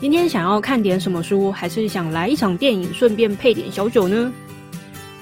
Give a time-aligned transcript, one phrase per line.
[0.00, 4.32] 今天想要看点什么书，还是想来一场电影，顺便配点小酒呢？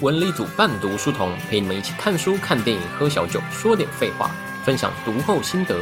[0.01, 4.31] 文理组伴读书童陪你们一起看书、看电影、喝小酒，说点废话，
[4.67, 5.75] 分享读后心得。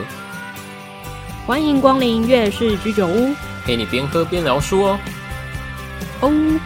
[1.45, 3.35] 欢迎光临月氏居酒屋
[3.65, 4.99] 陪你边喝边聊书哦。
[6.21, 6.61] 哦。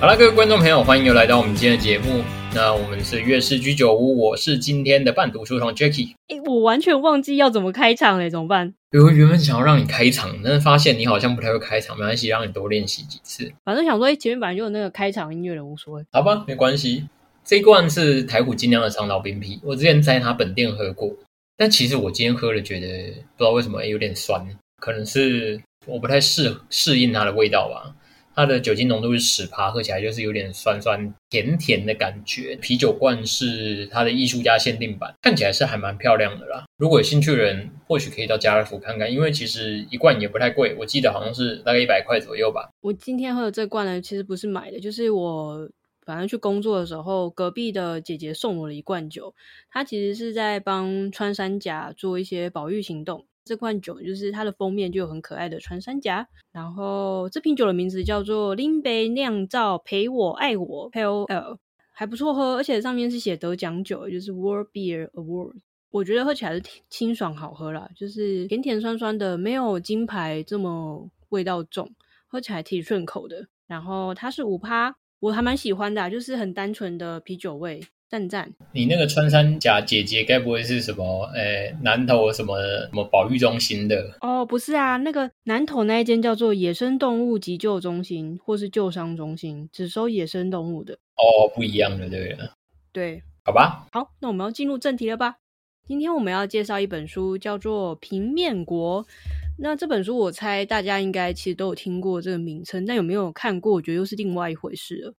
[0.00, 2.24] 好了，各位观众朋友，欢迎又来到我们今天的节目。
[2.56, 6.14] 那我们是月氏居酒屋，我是今天的伴读书童 Jacky。
[6.28, 8.72] 哎，我完全忘记要怎么开场嘞，怎么办？
[8.94, 13.52] 我原本想要让你开场，但是发现你好像不太会开场，没关系，让你多练习几次。
[13.62, 16.02] 反正想说，哎，前面本来就有那个开场音乐的，无所谓。
[16.12, 17.06] 好吧，没关系。
[17.44, 21.14] 这一罐是台虎精酿的长岛冰啤，我之前在他本店喝过，
[21.58, 22.86] 但其实我今天喝了，觉得
[23.36, 24.42] 不知道为什么，哎，有点酸，
[24.80, 27.94] 可能是我不太适适应它的味道吧。
[28.36, 32.54] 它的酒精浓度是十帕，喝起来就是有点酸酸甜甜的感觉。
[32.56, 36.66] 啤酒罐是它的艺术家限定版，看起来是还蛮漂亮的啦。
[36.76, 42.68] 如果有兴趣的人，或许可以到家乐福看看，因为其实一罐也不太贵，我记得好像是大概一百块左右吧。
[42.82, 45.66] 我今天喝的这罐呢，其实不是买的，就是我
[46.04, 49.34] 反正去工作的时候，隔壁的姐姐送我了一罐酒。
[49.70, 53.24] 她其实是在帮穿山甲做一些保育行动。
[53.46, 61.56] 这罐酒就是它的封面就有很可爱的穿山甲，然后这瓶酒的名字叫做林北酿造陪我爱我 Pale，
[61.92, 65.54] 还不错喝，而且上面是写得奖酒，就是 World Beer Award。
[65.90, 71.90] 我觉得喝起来是挺清爽好喝啦，就是甜甜酸酸的，没有金牌这么味道重，
[72.26, 73.46] 喝起来挺顺口的。
[73.66, 77.80] 然后它是五趴，我还蛮喜欢的，就是很单纯的啤酒味。
[78.08, 81.24] 赞赞，你那个穿山甲姐姐该不会是什么？
[81.34, 84.16] 呃，南投什么什么保育中心的？
[84.20, 90.94] 哦，不是啊，那个南投那一间叫做野生动物急救中心或是救伤中心，只收野生动物的。
[90.94, 92.52] 哦，不一样的，对了。
[92.92, 93.88] 对，好吧。
[93.90, 95.38] 好，那我们要进入正题了吧？
[95.88, 99.04] 今天我们要介绍一本书，叫做《平面国》。
[99.58, 103.72] 那这本书我猜大家应该其实都有听过这个名称，但有没有看过？
[103.72, 105.14] 我觉得又是另外一回事了。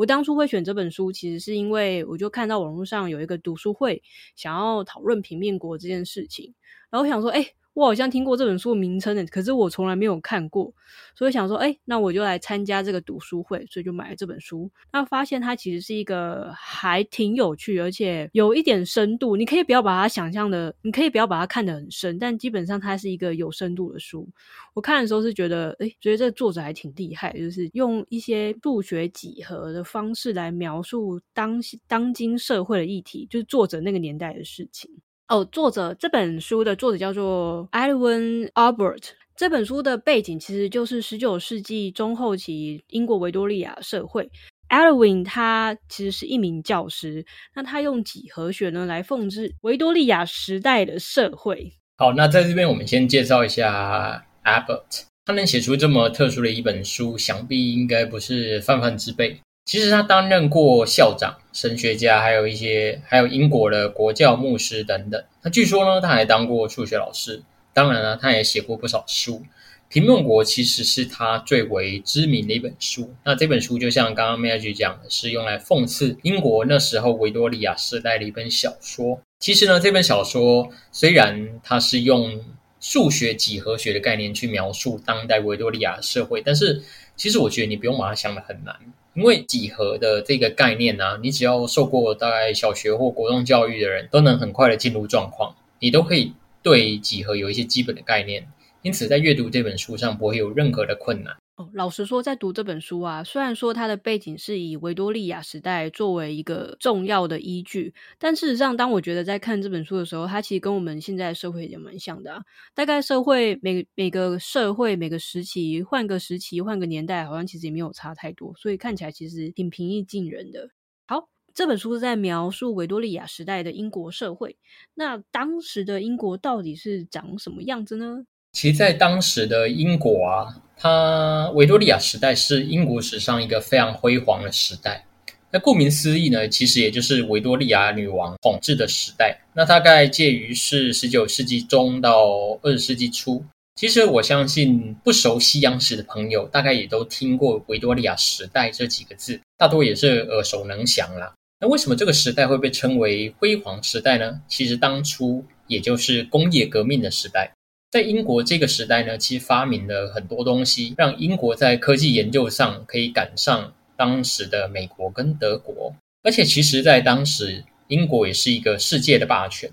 [0.00, 4.02] 我当初会选这本书，其实是因为我就看到网络上有一个读书会，
[4.34, 6.54] 想要讨论平面国这件事情，
[6.90, 7.46] 然后我想说，哎。
[7.72, 10.72] 我好像听过这本书的名称的，可是我从来没有看过，
[11.14, 14.70] 所以想说，哎，那我就来参加这个读书会，所以就买了这本书。
[14.92, 19.36] 那发现它其实是一个还挺有趣，而且有一点深度。
[19.36, 24.28] 你可以不要把它想象的，你可以不要把它看得很深，但基本上它是一个有深度的书。
[24.74, 34.90] 我看的时候是觉得，哎，觉得这个作者还挺厉害，就是用一些数学几何的方式来描述当当今社会的议题，就是作者那个年代的事情。
[35.30, 39.10] 哦，作者这本书的作者叫做 Alwyn Albert。
[39.36, 44.28] 这本书的背景其实就是十九世纪中后期英国维多利亚社会。
[44.70, 47.24] Alwyn 他其实是一名教师，
[47.54, 51.74] 那他用几何学呢来讽刺维多利亚时代的社会。
[51.98, 55.04] 好，那在这边我们先介绍一下 Albert。
[55.26, 59.38] 他能写出这么特殊的一本书，想必应该不是泛泛之辈。
[59.64, 65.22] 其实他担任过校长、神学家，还有一些还有英国的国教牧师等等。
[65.42, 67.42] 那据说呢，他还当过数学老师。
[67.72, 69.36] 当然了，他也写过不少书。
[69.88, 73.12] 《平面国》其实是他最为知名的一本书。
[73.24, 79.20] 那这本书就像刚刚 Maggie 讲的，是用来讽刺英国那时候维多利亚时代的一本小说。
[79.38, 82.44] 其实呢，这本小说虽然它是用
[82.80, 86.82] 数学几何学的概念去描述当代维多利亚社会，但是
[87.16, 88.74] 其实我觉得你不用把它想的很难。
[89.20, 96.32] 因为几何的这个概念呢，你只要受过大概小学或国中教育的人，都能很快的进入状况，你都可以
[96.62, 98.48] 对几何有一些基本的概念。
[98.80, 101.36] 因此，在阅读这本书上不会有任何的困难。
[101.72, 112.42] 老实说，在读这本书啊，虽然说它的背景是以维多利亚时代作为一个重要的依据，但事实上，当我觉得在看这本书的时候，它其实跟我们现在社会也蛮像的。
[112.74, 120.70] 大概社会每每个社会每个时期换个时期换个年代，好像其实也没有差太多，所以看起来其实挺平易近人的。
[121.06, 124.56] 好，这本书是在描述维多利亚时代的英国社会。
[124.94, 128.24] 那当时的英国到底是长什么样子呢？
[128.52, 130.62] 其实，在当时的英国啊。
[130.82, 135.04] 它维多利亚时代是英国史上一个非常辉煌的时代。
[135.50, 139.38] 那顾名思义呢，其实也就是维多利亚女王统治的时代。
[139.52, 142.24] 那大概介于是十九世纪中到
[142.62, 143.44] 二十世纪初。
[143.74, 151.34] 其实我相信不熟西洋史的朋友，大概也都听过维多利亚时代这几个字，大多也是耳熟能详啦。
[151.60, 154.40] 那为什么这个时代会被称为辉煌时代呢？
[154.48, 157.52] 其实当初也就是工业革命的时代。
[157.90, 165.92] 在英国这个时代呢，其实发明了很多东西，让英国在科技研究上可以赶上当时的美国跟德国。
[166.22, 169.68] 而且，其实，在当时，英国也是一个世界的霸权。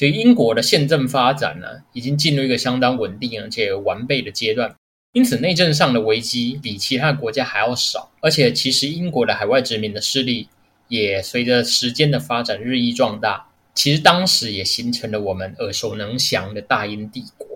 [0.00, 4.74] 所以英国的宪政发展呢，已经进入一个相当稳定而且完备的阶段。
[5.12, 8.10] 因此，内政上的危机比其他国家还要少。
[8.20, 10.48] 而且，其实英国的海外殖民的势力
[10.88, 13.46] 也随着时间的发展日益壮大。
[13.74, 17.46] 其实当时也形成了我们耳熟能详的大英帝国。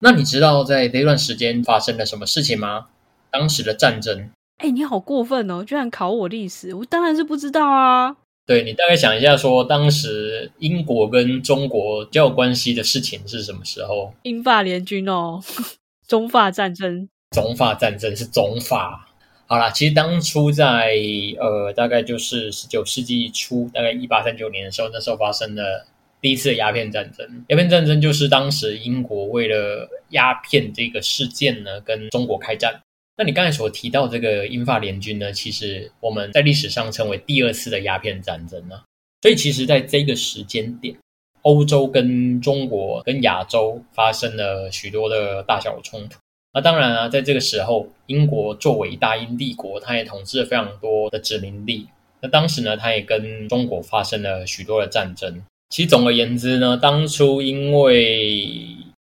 [0.00, 2.86] 那你知道在那段时间发生了什么事情吗？
[3.30, 4.30] 当时的战争。
[4.58, 5.62] 哎，你好过分哦！
[5.64, 8.16] 居然考我历史，我当然是不知道啊。
[8.46, 14.14] 对你大概想一下，说当时英国跟中国交有关系的事情是什么时候？
[14.22, 15.40] 英法联军哦，
[16.08, 17.08] 中法战争。
[17.30, 19.07] 中法战争是中法。
[19.50, 20.94] 好啦，其实当初在
[21.40, 25.86] 呃，大概就是十九世纪初，大概一八三九年的时候，那时候发生了
[26.20, 27.26] 第一次的鸦片战争。
[27.48, 32.78] 鸦片战争就是当时英国为了鸦片这个事件呢，跟中国开战。
[33.16, 38.82] 那你刚才所提到这个英法联军呢，其实我们在历史上称为第二次的鸦片战争呢。
[39.22, 40.94] 所以其实，在这个时间点，
[41.40, 46.18] 欧洲跟中国跟亚洲发生了许多的大小冲突。
[46.52, 51.88] 那当然啊，在这个时候，英国作为大英帝国，它也统治了非常多的殖民地。
[52.20, 55.42] 那当时呢，它也跟中国发生了许多的战争。
[55.68, 58.66] 其实总而言之呢，当初因为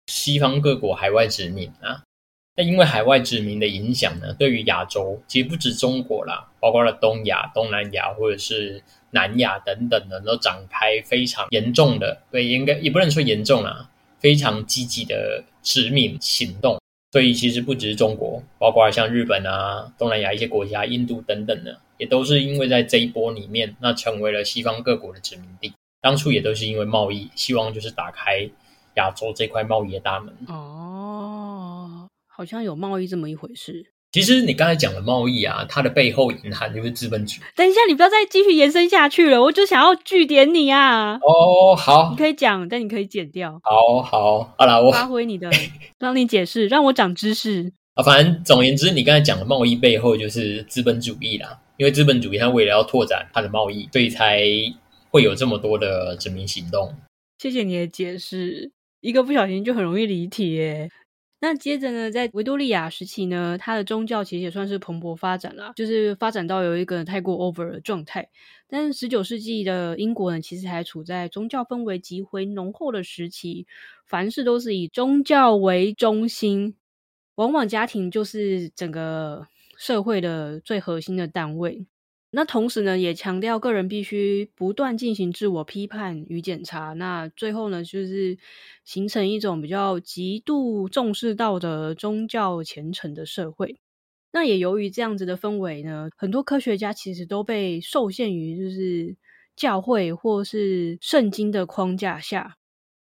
[0.08, 2.02] 西方各国海外殖民啊。
[2.56, 8.82] 那因为海外殖民的影响呢，对于亚洲，其实不止中国啦，包括了东亚、东南亚或者是
[9.12, 13.88] 南亚等等的，都展开非常严重的，对，应该也不能说严重啦，
[14.18, 16.76] 非常积极的殖民行动。
[17.10, 25.72] 所以其实不只是中国，包括像日本啊、东南亚一些国家、印度等等的，也都是因为在这一波里面，那成为了西方各国的殖民地。
[26.00, 28.48] 当初也都是因为贸易，希望就是打开
[28.96, 30.34] 亚洲这块贸易的大门。
[30.48, 32.08] 哦。
[32.26, 33.92] 好像有贸易这么一回事。
[34.18, 37.44] 其实你刚才讲的贸易啊，它的背后隐含就是资本主义。
[37.54, 41.14] 等一下，你不要再继续延伸下去了，我就想要据点你啊。
[41.22, 43.60] 哦，好，你可以讲，但你可以剪掉。
[43.62, 45.48] 好好，好了，我发挥你的，
[46.00, 48.02] 让你解释，让我长知识 啊。
[48.02, 51.56] 反正总而言之，你刚才讲的贸易背后就是资本主义啦。
[51.76, 54.42] 因为资本主义它为了要拓展它的贸易，所以才
[55.10, 56.92] 会有这么多的殖民行动。
[57.38, 60.90] 谢谢你的解释，一个不小心就很容易离题耶。
[61.40, 68.28] 那接着呢，在维多利亚时期呢，它的宗教其实也算是蓬勃发展了，就是发展到有一个太过 over 的状态。
[68.68, 73.66] 但是十九世纪的英国呢，其实还处在宗教氛围极为浓厚的时期，
[74.04, 76.74] 凡事都是以宗教为中心，
[77.36, 79.46] 往往家庭就是整个
[79.76, 81.86] 社会的最核心的单位。
[82.30, 86.92] 那同时呢，也强调个人必须不断进行自我批判与检查。
[86.92, 88.36] 那最后呢，就是
[88.84, 93.78] 形成一种比较极度重视道德、宗教虔诚的社会。
[94.30, 99.16] 那也由于这样子的氛围呢，很多科学家其实都被受限于就是
[99.56, 102.56] 教会或是圣经的框架下。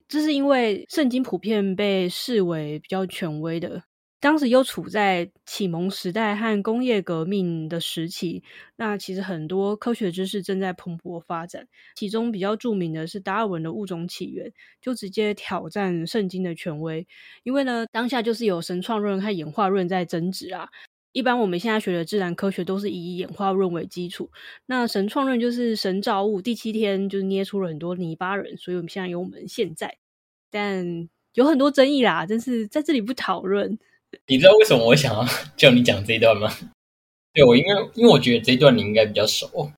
[0.08, 3.84] 这是因为圣经普遍被视为比较权威的。
[4.22, 8.44] 当时又处在启蒙时代和工业革命的时期，
[8.76, 11.68] 那其实很多科学知识正在蓬勃发展。
[11.96, 17.08] 其中比较著名的是达尔文的物种起源，就直接挑战圣经的权威。
[17.42, 20.70] 因为呢，当下就是有神创论和演化论在争执啊。
[21.14, 24.32] 一般我们现在学的自然科学都是以演化论为基础，
[24.68, 29.98] 那神创论就是神造物，第七天就是捏出了很多泥巴人，所以我们现在有我们现在。
[30.52, 33.80] 但有很多争议啦，真是在这里不讨论。
[34.28, 35.26] 你知道为什么我想要
[35.56, 36.52] 叫你讲这一段吗？
[37.34, 39.72] 对我，因为因为我觉得这一段你应该比较熟，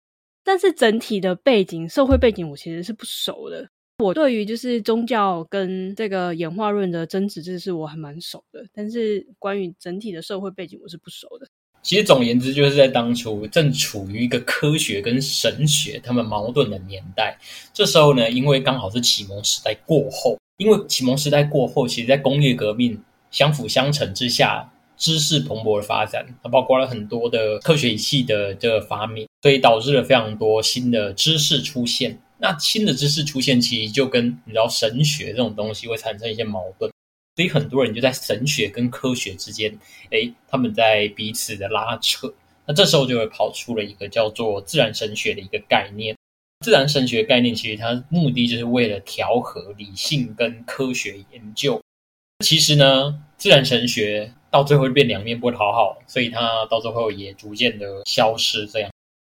[0.43, 3.69] 但是整体的背景、社会背景我其实是不熟的。
[3.99, 8.65] 我对于就是宗教跟这个演化论的争执，这是我还蛮熟的。
[8.73, 11.47] 但是关于整体的社会背景，我是不熟的。
[11.83, 17.37] 其实总而言之，就是在当初正处于一个科学跟神学他们矛盾的年代。
[17.71, 22.99] 这时候呢，因为刚好是启蒙时代过后，因为启蒙时代过后，其实在工业革命。
[23.33, 32.17] 相辅相成之下，知识蓬勃的发展，它包括了很多的科学仪器的这个发明，所以导致了非常多新的知识出现。
[32.37, 36.91] 那新的知识出现，其实就跟你知道神学这种东西会产生一些矛盾，
[37.35, 39.75] 所以很多人就在神学跟科学之间，
[40.11, 42.31] 哎，他们在彼此的拉扯。
[42.65, 46.15] 那这时候就会跑出了一个叫做自然神学的一个概念。
[46.63, 51.81] 自然神学概念其实它目的就是为了调和理性跟科学研究。
[52.39, 58.67] 其实呢，自然神学到最后变两面不讨好，所以它到最后也逐渐的消失。
[58.67, 58.91] 这样，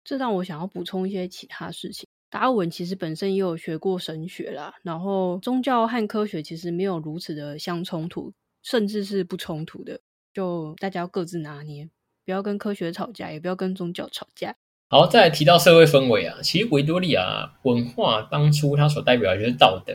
[0.04, 2.06] 这让我想要补充一些其他事情。
[2.30, 8.32] 达尔文其实本身也有学过神学啦，然后宗教和科学其实没有如此的相冲突，
[8.62, 10.00] 甚至是不冲突的。
[10.32, 11.88] 就大家要各自拿捏，
[12.24, 14.52] 不要跟科学吵架，也不要跟宗教吵架。
[14.88, 19.94] 好，再来提到社会氛围啊，其实维多利亚文化当初它所代表的就是道德。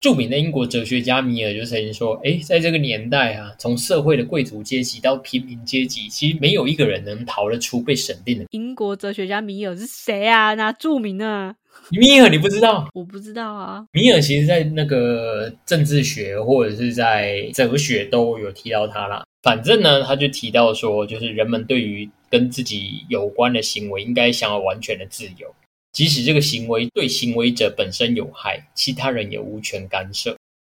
[0.00, 10.54] 著名的英国哲学家米尔就曾经说：“诶，在这个年代啊，从社会的贵族阶级到平民阶级，其实没有一个人能逃得出被审定的。”英国哲学家米尔是谁啊？
[10.54, 11.54] 那著名啊？
[11.90, 12.88] 米尔你不知道？
[12.94, 13.84] 我不知道啊。
[13.92, 19.22] 米尔其实，在那个政治学或者是在哲学都有提到他啦。
[19.42, 25.54] 反正呢，他就提到说，就是人们对于跟自己有关的行为，应该享有完全的自由。
[25.92, 30.36] 即使这个行为对行为者本身有害，其他人也无权干涉。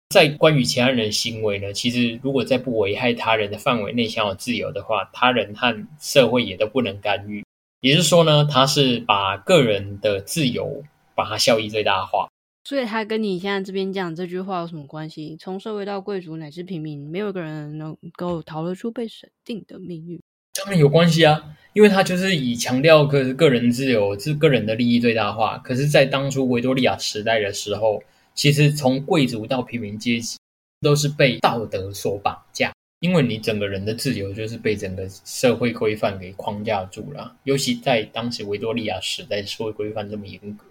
[0.09, 7.43] 在关于其他人的行为呢，其实如果在不危害他人的范围内享有自由的话，他人和社会也都不能干预。
[7.79, 10.83] 也就是说呢，他是把个人的自由
[11.15, 12.29] 把它效益最大化。
[12.63, 15.35] 所以，他跟你现在这边讲这句话有什么关系？
[15.39, 20.21] 从社会到贵族乃至平民，没有一个人能够逃得出被审定的命运。
[20.53, 25.57] 当然有关系啊，因为他就是以强调个个人自由、是个人的利益最大化。
[25.59, 28.03] 可是，在当初维多利亚时代的时候，
[28.35, 30.37] 其实从贵族到平民阶级
[30.81, 37.33] 都是被道德所绑架，因为你整个人的自由就是被整个社会规范给框架住了。
[37.45, 40.65] 尤其在当时维多利亚时代，社会规范这么严格，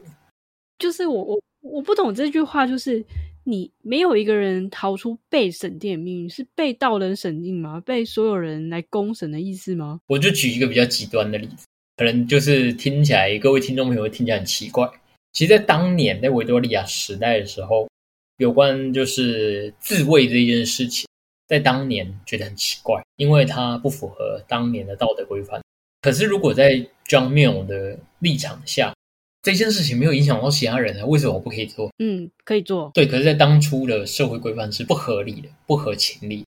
[0.79, 3.03] 就是我我我不懂这句话，就是。
[3.45, 7.81] 你没有一个人逃出被审定的命运，是被道人审定吗？
[7.81, 10.01] 被所有人来公审的意思吗？
[10.07, 11.67] 我就举一个比较极端的例子，
[11.97, 14.89] 可能就是听起来各位听众朋友听起来很奇怪。
[15.33, 17.89] 其实，在当年在维多利亚时代的时候，
[18.39, 21.07] 有关就是自卫这件事情，
[21.47, 25.61] 在当年觉得很奇怪，因为它不符合当年的道德规范。
[26.03, 26.75] 可是，如果在
[27.07, 28.93] John Mill 的立场下，
[29.43, 31.91] 这件事情没有影响到其他人啊，为什么我不可以做？
[31.99, 32.91] 嗯，可以做。
[32.93, 36.45] 对，可是，在当初的社会规范是不合理的、不合情理。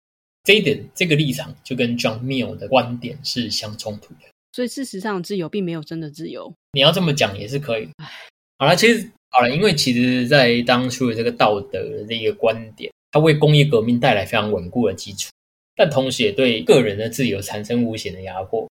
[0.44, 4.22] 这一点，这个立场就跟 John Mill 的观点是相冲突的。
[4.54, 6.54] 所以，事实上，自由并没有真的自由。
[6.72, 7.90] 你要这么讲也是可以。
[8.58, 15.30] 好了，其实好了，因为其实，在当初的这个道德的这个观点，它为工业革命带来非常稳固的基础，
[15.76, 18.66] 但同时也对个人的自由产生无形的压迫。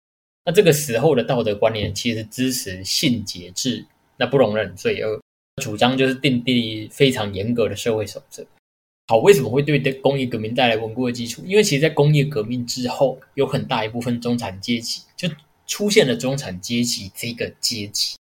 [0.47, 3.85] 那这个时候的道德观念，其实支持性节制。
[4.17, 5.21] 那不容忍罪恶，
[5.63, 8.45] 主张就是定立非常严格的社会守则。
[9.09, 11.41] 好，为什么会对工业革命带来稳固的基础？
[11.47, 15.29] 因为其实，在工业革命之后，有很大一部分中产阶级就
[15.67, 18.17] 出现了中产阶级这个阶级。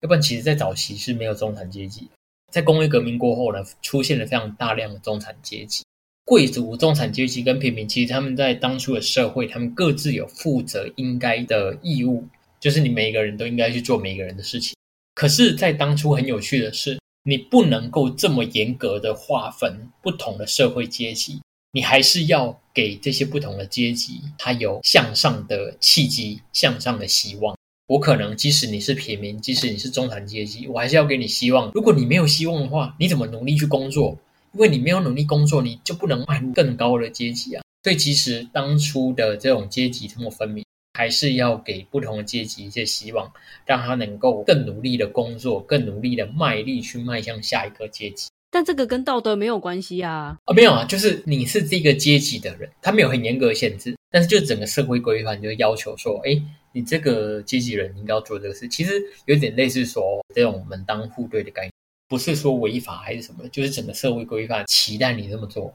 [0.00, 2.08] 要不然，其实，在早期是没有中产阶级。
[2.52, 5.82] 在工业革命过后呢，出现了非常大量的中产阶级、
[6.24, 7.88] 贵族、中产阶级跟平民。
[7.88, 12.24] 其实他们在当初的社会，他们各自有负责应该的义务，
[12.60, 14.76] 就是你每一个人都应该去做每一个人的事情。
[15.18, 21.40] 可是，在当初很有趣的是，你不能够这么严格的划分不同的社会阶级，
[21.72, 27.56] 你还是要给这些不同的阶级，它有向上的契机、向上的希望。
[27.88, 31.72] 我可能即使你是平民，即使你是中产阶级，我还是要给你希望。
[31.74, 34.16] 如果你没有希望的话，你怎么努力去工作？
[34.52, 37.64] 因为你没有努力工作，你就不能迈入更高的阶级啊。
[37.82, 40.64] 所以，其实当初的这种阶级这么分明。
[40.98, 43.30] 还是要给不同的阶级一些希望，
[43.64, 48.26] 让他能够更努力的工作，更努力的卖力去迈向下一个阶级。
[48.50, 50.36] 但这个跟道德没有关系啊！
[50.44, 58.66] 啊，没有啊，就是你是这个阶级的人，他没有很严格的限制，但是就整个社会规范就要求说，哎，你这个阶级人应该要做这个事。
[58.66, 60.02] 其实有点类似说
[60.34, 61.72] 这种门当户对的概念，
[62.08, 65.72] 不是说违法还是什么，就是整个社会规范期待你这么做。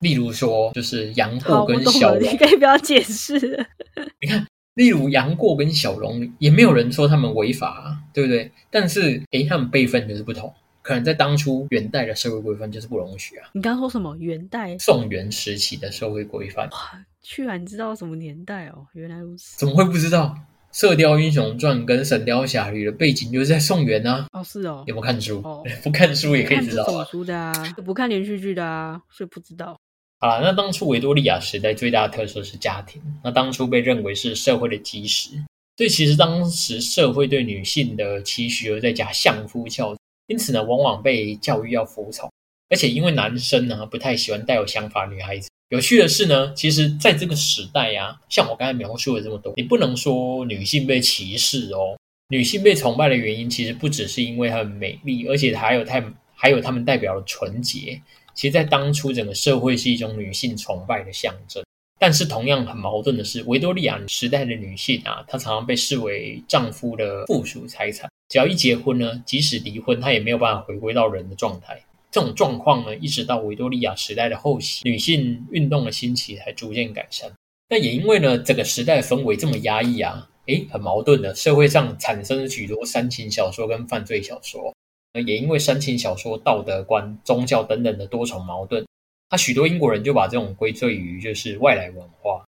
[0.00, 3.66] 例如说，就是杨过跟小龙，你可以不要解释。
[4.20, 4.46] 你看。
[4.74, 8.50] 例如杨过跟小龙，也没有人说他们违法，啊对不对？
[8.70, 10.52] 但是，诶，他们辈分就是不同，
[10.82, 13.48] 可能在当初元代的社会规范就是不容许啊。
[13.52, 14.16] 你刚刚说什么？
[14.18, 16.68] 元代、宋元时期的社会规范？
[16.70, 18.86] 哇，居然知道什么年代哦？
[18.94, 20.34] 原来如此，怎么会不知道？
[20.76, 24.26] 《射雕英雄传》跟《神雕侠侣》的背景就是在宋元啊。
[24.32, 24.82] 哦，是哦。
[24.88, 25.40] 有没有看书？
[25.44, 27.04] 哦， 不看书也可以知道啊。
[27.04, 27.52] 书的啊，
[27.84, 29.78] 不看连续剧的啊，所以不知道。
[30.18, 33.02] 啊，那当初维多利亚时代最大的特色是家庭。
[33.22, 35.30] 那当初被认为是社会的基石，
[35.76, 42.30] 所以其实当时社会对女性的期许又在加相夫教子，因此呢，往往被教育要服从。
[42.70, 45.50] 而且因为男生呢不太喜欢带有想法女孩子。
[45.68, 51.96] 有趣的是呢，其实在这个时代呀，像我刚才描述了这么多，你不能说女性被歧视哦。
[52.28, 56.02] 女性被崇拜的原因，其实不只是因为她们美丽，而且还有太
[56.34, 58.00] 还有她们代表的纯洁。
[58.34, 61.64] 其实，在当初，整个社会是一种女性崇拜的象征。
[61.98, 68.10] 但是，同样很矛盾的是，维多利亚时代的女性啊，她常常被视为丈夫的附属财产。
[68.28, 71.80] 只要一结婚呢，即使离婚，她也没有办法回归到人的状态。
[72.10, 77.30] 这种状况呢，一直到维多利亚时代的后期，女性运动的兴起，才逐渐改善。
[77.68, 84.74] 那也因为呢，整个时代氛围这么压抑啊，诶，很矛盾的，社会上产生了许多煽情小说跟犯罪小说。
[85.20, 88.84] 也因为煽情小说、道德观、宗教等等的多重矛盾，
[89.28, 92.44] 他许多英国人就把这种归罪于就是外来文化。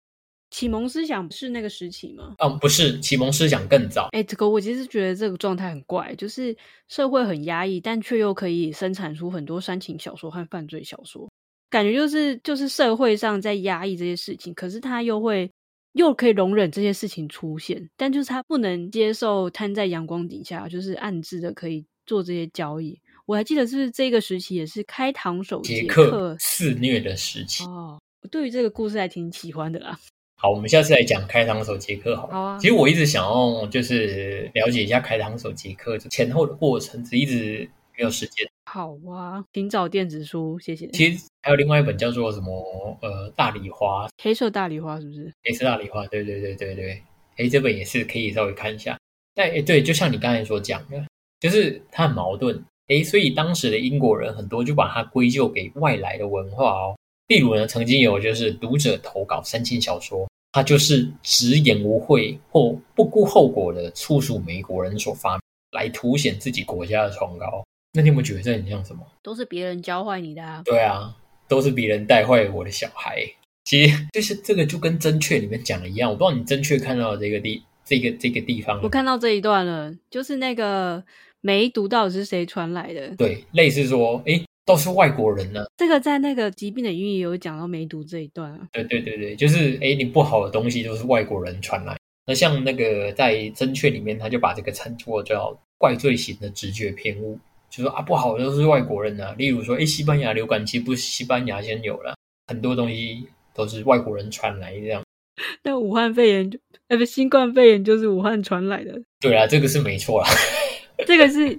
[0.50, 2.36] 启蒙思想是那个时期吗？
[2.38, 4.08] 嗯，不是，启蒙思想更早。
[4.12, 6.56] 哎，这个我其实觉得这个状态很怪，就是
[6.88, 11.28] 社会很压抑，但却又可以生产出很多煽情小说和犯罪小说，
[11.68, 15.50] 感觉就是就是社会上在压抑这些事情，可是他又会
[15.94, 22.98] 又可以容忍这些事情出现，但就是他不能接受摊在阳光底下，就是暗自的可以做这些交易。
[23.26, 27.98] 我还记得是这个时期也是开膛手杰克肆虐的时期哦。
[28.22, 29.98] 我对于这个故事还挺喜欢的啦。
[30.36, 32.14] 好，我们下次来讲开膛手杰克。
[32.16, 32.58] 好，好啊。
[32.58, 38.46] 其实我一直想要就是了解一下开膛手杰克前后的过程，只一直没有时间。
[38.66, 40.86] 好啊，请找电子书，谢谢。
[40.88, 45.32] 其实还有另外一本叫做什么呃大礼花，黑色大礼花是不是？
[45.44, 47.02] 黑色大礼花，对对对对对。
[47.36, 48.98] 哎，这本也是可以稍微看一下。
[49.34, 51.02] 但哎，对，就像你刚才所讲的，
[51.40, 52.64] 就是它很矛盾。
[52.88, 56.96] 哎，所以当时的英国人很多就把它归咎给外来的文化哦。
[57.28, 60.26] 例如呢，曾经有就是读者投稿煽情小说。
[60.52, 65.40] 它就是直言无讳或不顾后果的粗俗美国人所发明，
[65.72, 67.64] 来凸显自己国家的崇高。
[67.92, 69.04] 那你有没有觉得这很像什么？
[69.20, 70.62] 都是别人教坏你的啊！
[70.64, 71.16] 对啊，
[71.48, 73.26] 都是别人带坏我的小孩。
[73.64, 76.08] 其实就是这个，就跟真确里面讲的一样。
[76.08, 81.04] 我不知道你真确看到的这个地这个这个地方，我看到这一段了，就是那个
[81.40, 83.14] 梅毒到底是谁传来的？
[83.16, 84.42] 对，类似说，哎。
[84.66, 85.62] 都是外国人呢。
[85.76, 88.66] 这个在那个疾病的语义有讲到梅毒这一段啊。
[88.72, 91.94] 对对对对，就是哎，你不好的东西都是外国人传来。
[92.26, 97.38] 那像那个在真确里面，他就把这个称作叫怪罪型的直觉偏误，
[97.68, 99.34] 就说啊，不好的都是外国人啊。
[99.36, 105.02] 例如说，哎，西班牙流感其实不是西班牙先有了，很多东西都是外国人传来这样。
[105.62, 106.50] 那武汉肺炎
[106.88, 108.92] 就哎不，新冠肺炎就是武汉传来的。
[109.20, 110.28] 对啊，这个是没错啦。
[111.06, 111.58] 这个是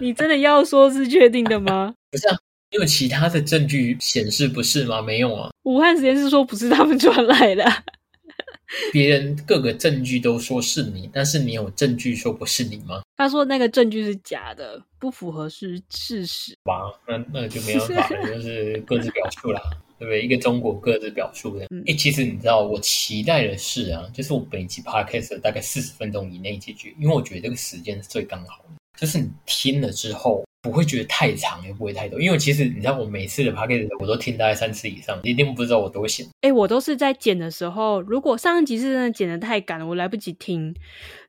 [0.00, 1.94] 你真的要说是确定的吗？
[2.10, 2.36] 不是啊，
[2.70, 5.02] 因为其他的证据显示不是吗？
[5.02, 5.50] 没有啊。
[5.64, 7.64] 武汉实验室说不是他们传来的，
[8.92, 13.02] 别人各个证据都说是你，但是你有证据说不是你吗？
[13.16, 16.56] 他说那个证据是假的，不符合是事实。
[16.64, 19.60] 哇，那那就没办法了，就是各自表述啦，
[19.98, 20.22] 对不对？
[20.22, 21.66] 一个中国各自表述的。
[21.86, 28.70] 哎，其实你知道，我期待的是啊，就是我本集 podcast 大概四十分钟以内解决，因为我觉得这个时间是最刚好的。
[28.98, 36.26] 就是你听了之后不会觉得太长，也不会太多，因为其实你知道，我每次的 p o d c a s 我都听大概三次以上，一定不知道我多闲。
[36.40, 40.74] 哎，我都是在剪的时候，如果上一集是真的剪的太赶了，我来不及听。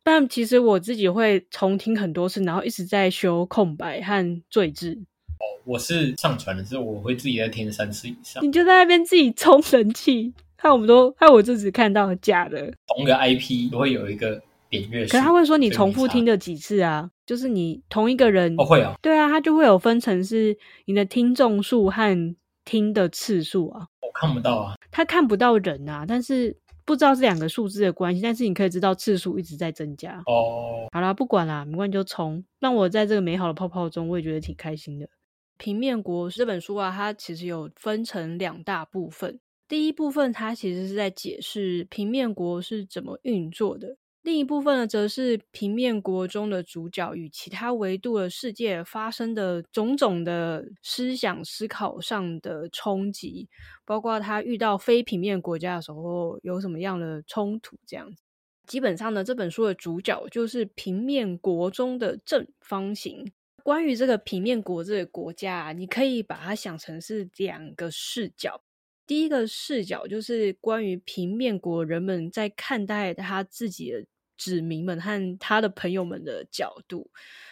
[0.04, 4.98] 但其实我自己会重听很多次，然后一直在修空白和赘字。
[5.40, 8.46] 哦，我是上传的时候，我会自己在听三次以上。
[8.46, 12.74] 你就在那边自己充人气，看我们都看我就只看到假的。
[12.88, 14.42] 同个 IP 都会有一个。
[14.72, 17.10] 点阅，可是他会说你重复听了几次啊？
[17.26, 23.88] 就是你同一个人哦会啊，对啊，他就会有分成是你的听众数和听的次数啊。
[24.00, 30.86] 我看不到啊，他看不到人啊，但是不知道是两个数字的关系，但是你可以知道次数一直在增加哦。
[30.92, 35.10] 好啦，不管啦，没关系就冲，让我在这个美好的泡泡中，我也觉得挺开心的。
[35.60, 43.98] 平面国这本书啊，它其实有分成两大部分，第一部分它其实是在解释平面国是怎么运作的。
[44.22, 53.48] 另一部分呢，则是平面国中的主角与其他维度的世界发生的种种的思想思考上的冲击，
[53.86, 57.78] 包括他遇到非平面国家的时候有什么样的冲突。
[57.86, 58.22] 这样子，
[58.68, 63.32] 基本上呢，这本书的主角就是平面国中的正方形。
[63.60, 68.62] 关于这个平面国这个国家，你可以把它想成是两个视角。
[69.06, 74.06] 第一个视角就是关于平面国人们在看待他自己的
[74.38, 77.10] 子民们和他的朋友们的角度，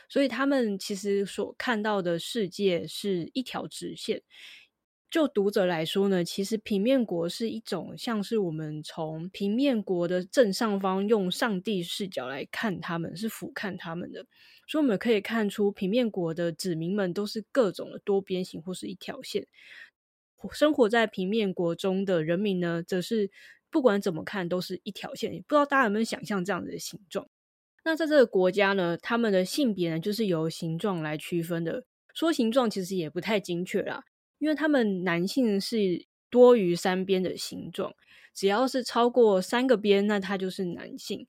[0.07, 4.21] 所以他们其实所看到的世界是一条直线。
[5.09, 14.25] 就读者来说呢，其实平面国是一种像是我们从平面国的正上方用上帝视角来看他们，是俯瞰他们的，
[14.67, 19.47] 所以我们可以看出平面国的子民们都是各种的多边形或是一条线。
[20.51, 23.31] 生活在平面国中的人民呢，则是
[23.71, 25.31] 不管怎么看都是一条线。
[25.47, 27.27] 不知道大家有没有想象这样子的形状？
[27.85, 31.85] 那在这个国家呢，他们的性别呢，就是由形状来区分的。
[32.13, 34.03] 说形状其实也不太精确啦，
[34.39, 37.93] 因为他们男性是多于三边的形状，
[38.34, 41.28] 只要是超过三个边，那他就是男性。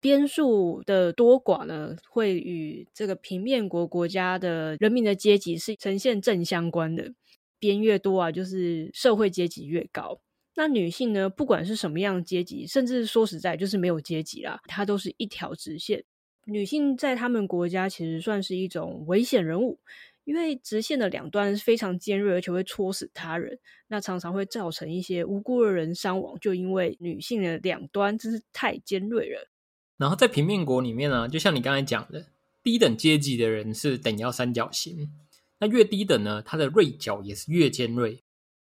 [0.00, 7.14] 边数的多寡呢，会与这个平面国国家的人民的阶级是呈现正相关的。
[7.58, 10.20] 边越多啊，就是社会阶级越高。
[10.56, 16.04] 那女性呢，不管是什么样阶级，甚至说实在就是没有阶级啦，它都是一条直线。
[16.44, 19.80] 女性在他们国家其实算是一种危险人物，
[20.24, 23.58] 因为直线的两端是非常尖锐，而且会戳死他人，
[23.88, 29.48] 那常常会造成一些无辜的人伤亡，就因为女性的两端真是太尖锐了。
[29.96, 32.26] 然后在平面国里面呢，就像你刚才讲的，
[32.62, 35.12] 低等阶级的人是等腰三角形，
[35.58, 38.24] 那越低等呢，它的锐角也是越尖锐。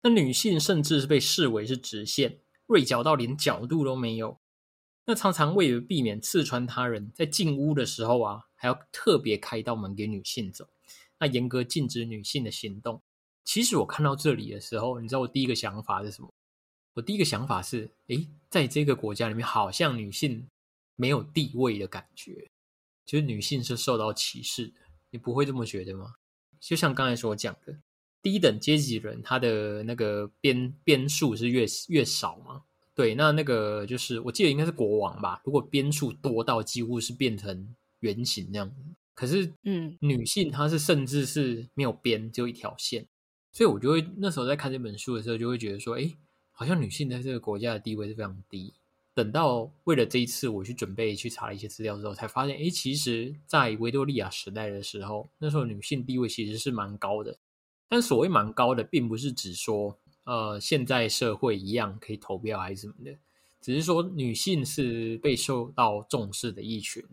[0.03, 4.41] 那女性甚至是被视为是直线，锐角到连角度都没有。
[5.05, 10.67] 那常常为了避免刺穿他人，在进屋的时候啊，还要特别开一道门给女性走，
[11.23, 13.01] 那严格禁止女性的行动。
[13.45, 16.29] 其实我看到这里的时候，你知道我第一个想法是什么？
[16.95, 20.45] 我第一个想法是，诶，在这个国家里面，好像女性
[20.97, 22.51] 没有地位的感觉，
[23.07, 24.75] 就是女性是受到歧视的。
[25.11, 26.15] 你不会这么觉得吗？
[26.59, 27.79] 就像刚才所讲的。
[28.21, 32.63] 低等阶级人，他的那个边边数是越越少嘛？
[32.95, 35.41] 对，那那个就是我记得应该是国王吧。
[35.45, 38.77] 如果边数多到几乎是变成圆形那样子，
[39.15, 43.07] 可是嗯，女性她是甚至是没有边，只有一条线。
[43.53, 46.11] 所以我就会那时候在看这本书的时候，就会觉得说，哎，
[46.53, 48.73] 好像女性在这个国家的地位是非常低。
[49.15, 57.37] 等到为了这一次我去准备去查了一些资料之后，才发现，哎，其实，在维多利亚时代的时候，那时候女性地位其实是蛮高的。
[57.89, 63.15] 但所谓蛮高的，并不是指说，呃，现在社会一样可以投票还是什么的，
[63.61, 67.05] 只是说女性是被受到重视的一群。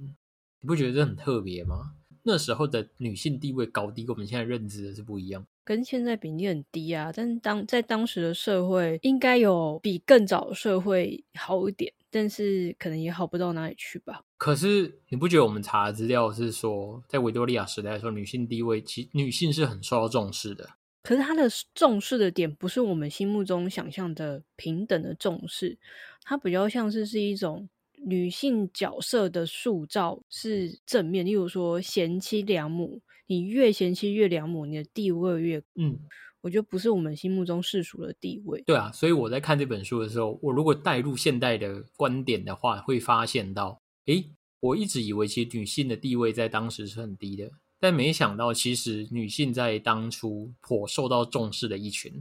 [0.61, 1.93] 你不觉得这很特别吗？
[2.23, 7.11] 那时候的女性地位高低，跟我们现在认知的是不一样，跟现在比例很低啊。
[7.15, 11.93] 但是当在当时的社会，应该有比更早社会好一点。
[12.11, 14.23] 但是可能也好不到哪里去吧。
[14.37, 20.67] 可是你不觉得我们查的资料是说，在维多利亚时代的时候，女性地位其女性是很受到重视的。
[21.03, 25.77] 可是她的重视的点不是我们心目中想象的平等的重视，
[26.23, 27.69] 它比较像是是一种
[28.05, 31.25] 女性角色的塑造是正面。
[31.25, 35.99] 例如说贤妻良母，你越贤妻越良母，你的地位越嗯。
[36.41, 38.63] 我觉得不是我们心目中世俗的地位。
[38.65, 44.23] 对啊，所以我在看这本书的时候，我如果带入现代的观点的话，会发现到，诶，
[44.61, 52.13] 我一直以为其实女性的地位在当时是很低的，但没想到其实女性在当初颇受到重视的一群，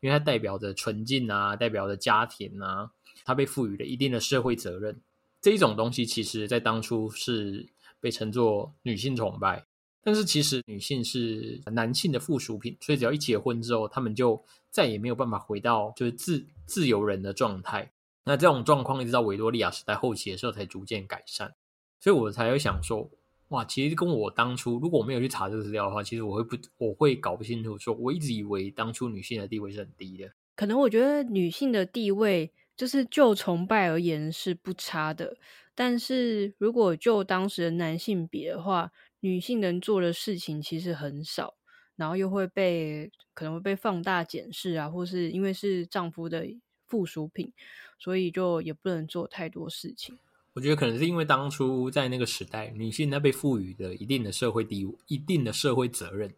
[0.00, 2.88] 因为它代表着纯净啊，代表着家庭啊，
[3.24, 5.00] 它被赋予了一定的社会责任。
[5.44, 7.68] 这一种东西，其实在当初是
[8.00, 9.66] 被称作女性崇拜。
[10.02, 17.92] 但是其实女性是男性的附属品，所以只要一结婚之后，他们就再也没有办法回到就是自自由人的状态。
[18.24, 21.54] 那这种状况一直到维多利亚时代后期的时候才逐渐改善。
[22.00, 23.10] 所以我才会想说，
[23.48, 27.78] 哇，其实跟我当初如果我没有去查这个资料的话，其实我会不我会搞不清楚。
[27.78, 30.32] 说我一直以为当初女性的地位是很低的。
[30.56, 35.36] 可能我觉得女性的地位就是就崇拜而言是不差的，
[35.74, 38.92] 但是如果就当时的男性比的话。
[39.20, 41.54] 女性能做的事情其实很少，
[41.96, 46.46] 然后又会被可能会被放大检视啊，或是因为是丈夫的
[46.86, 47.50] 附属品，
[47.98, 50.18] 所以就也不能做太多事情。
[50.52, 56.34] 我觉得可能是因为当初在那个时代，女性在被赋予的一定的社会地位、一定的社会责任，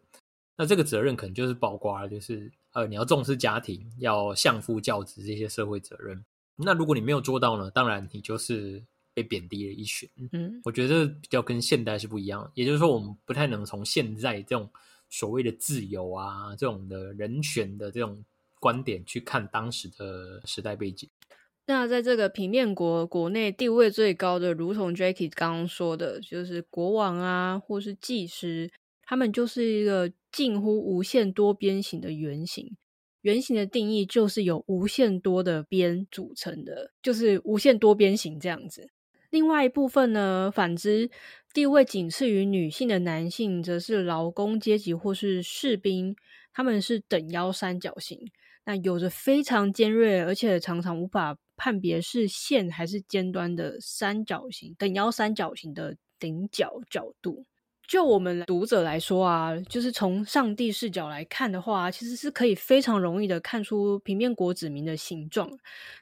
[0.57, 6.25] 那这个责任可能就是包括就是呃，你要重视家庭，要相夫教子这些社会责任。
[6.57, 8.83] 那如果你没有做到呢，当然你就是。
[9.16, 12.53] 被贬低了一群，嗯，我觉得比较跟现代是不一样。
[12.53, 14.69] 也就是说，我们不太能从现在这种
[15.09, 18.23] 所谓的自由啊、这种的人权的这种
[18.61, 21.09] 观点去看当时的时代背景。
[21.64, 28.71] 那在这个平面国国内地位最高的，如同 Jackie 刚刚说的，就是国王啊，或是技师，
[29.03, 32.77] 他们就是一个近乎无限多边形的圆形。
[33.22, 38.90] 圆形的定义就是由无限多的边组成的，就是无限多边形这样子。
[39.31, 41.11] 另外一部分呢，反之，
[41.55, 46.14] 地位仅次于女性的男性，则是劳工阶级或是士兵，
[46.53, 48.20] 他们是等腰三角形，
[48.66, 57.46] 那有着非常尖锐，而且常常无法判别是线还是尖端的三角形，等腰三角形的顶角角度。
[57.88, 65.51] 就我们读者来说啊，就是从上帝视角来看的话，其实是可以非常容易的看出平面国子民的形状，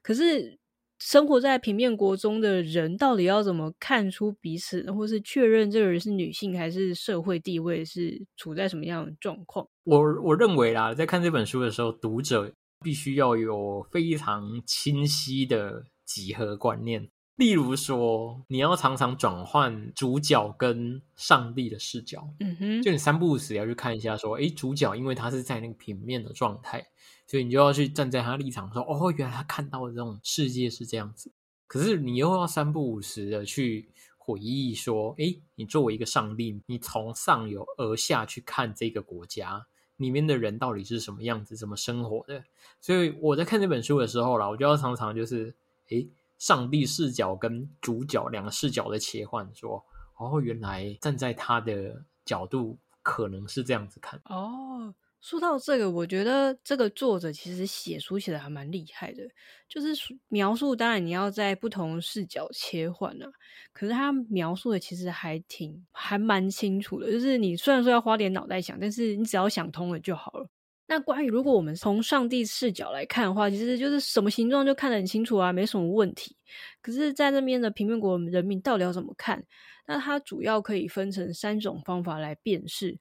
[0.03, 0.59] 可是。
[1.01, 9.69] 生活在平面国中的人，到底要怎么看出彼此，或是确认这个人是女性，还是社会地位是处在什么样的状况？
[9.83, 17.11] 我我认为啦，在看这本书的时候，读者必须要有非常清晰的几何观念。
[17.37, 26.87] 例如说，你要常常转换主角跟上帝的视角，嗯哼，就你三不五时要去看一下，说，哎，主角因为他是在那个平面的状态，
[27.27, 31.33] 所以你就要去站在他立场，说，哦，原来他看到的这种世界是这样子。
[31.67, 39.67] 可是你又要三不五时的去回忆说：“诶，你作为一个上帝，你从上游而下去看这个国家
[39.97, 42.45] 里面的人到底是什么样子，怎么生活的。”
[42.81, 45.53] 所以我在看这本书的时候啦，我就要常常就是
[45.89, 46.07] 诶，
[46.45, 49.83] 上帝视角跟主角两个视角的切换，说
[50.21, 54.95] ：“哦，原来站在他的角度可能是这样子看。”哦。
[55.23, 59.23] 说到这个，我觉得这个作者其实写书写的还蛮厉害的，
[59.67, 59.89] 就是
[60.29, 63.27] 描述，当然你要在不同视角切换啊，
[63.73, 70.47] 可是他描述的其实还挺还蛮清楚的，就是你虽然说要花点脑袋想，但是你只要想通了就好了。
[70.87, 76.37] 那关于如果我们从上帝视角来看的话，其实就是什么形状就看得很清楚啊，没什么问题。
[76.83, 79.43] 可是，在那边的平面国人民到底要怎么看？
[79.87, 82.99] 那它主要可以分成三种方法来辨识。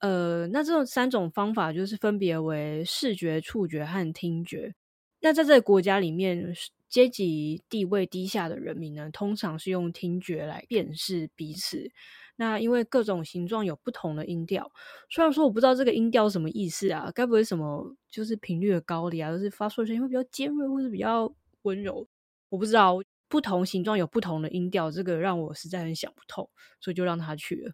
[0.00, 4.74] 呃，那这种三种方法就是分别为视觉、触觉和听觉。
[5.20, 6.54] 那在这个国家里面，
[6.88, 11.90] 阶级地位低下的人民呢，通常是用听觉来辨识彼此。
[12.36, 14.70] 那因为各种形状有不同的音调，
[15.08, 22.06] 虽然说我不知道这个音调什么意思啊，该不会什么就是频率的高低啊，就是发出的声音会比较尖锐或者比较温柔？
[22.50, 27.72] 我不知道，不同形状有不同的音调，这个让我实在很想不透，所以就让他去了。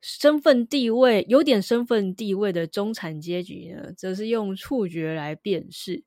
[0.00, 6.04] 身份地位有点身份地位的中产阶级呢，则是用触觉来辨识，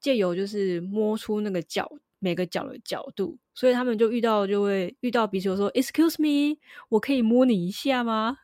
[0.00, 8.36] 借由就是摸出那个角每个角的角度，所以他们就遇到就会遇到彼此说：“Excuse me，我可以摸你一下吗？”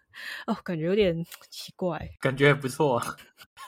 [0.47, 3.03] 哦，感觉有点 奇怪，感觉不错。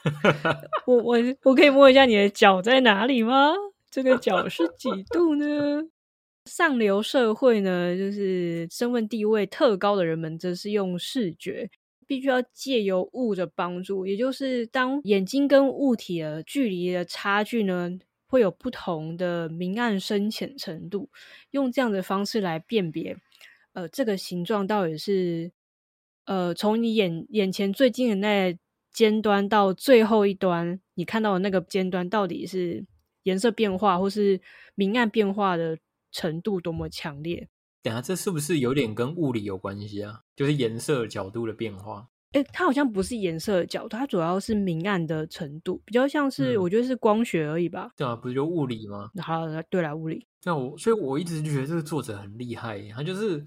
[0.86, 3.52] 我我我可以摸一下你的脚在哪里吗？
[3.90, 5.82] 这个角是几度呢？
[6.44, 11.68] 上流社会呢，就是身份地位特高的人们，则是用视觉，
[12.06, 17.90] 必须要借由物的帮助，也就是当眼睛跟物体的距离的差距呢，
[18.26, 21.10] 会有不同的明暗深浅程度，
[21.50, 23.16] 用这样的方式来辨别，
[23.72, 25.52] 呃，这个形状到底是，
[26.26, 28.58] 呃，从你眼眼前最近的那
[28.92, 32.84] 尖端到最后一端，你看到的那个尖端到底是
[33.22, 34.40] 颜色变化或是
[34.74, 35.78] 明暗变化的。
[36.12, 37.46] 程度多么强烈？
[37.82, 40.22] 等下，这是不是有点跟物理有关系啊？
[40.34, 42.08] 就是颜色角度的变化。
[42.36, 47.90] 哎，它好像不是颜色的角度，它主要是明暗的程度，比较像是我觉得是光学而已吧？
[47.96, 49.10] 对啊，不是就物理吗？
[49.22, 50.26] 好，对了，物理。
[50.44, 53.42] 那我所以我一直就觉得这个作者很厉害，他就是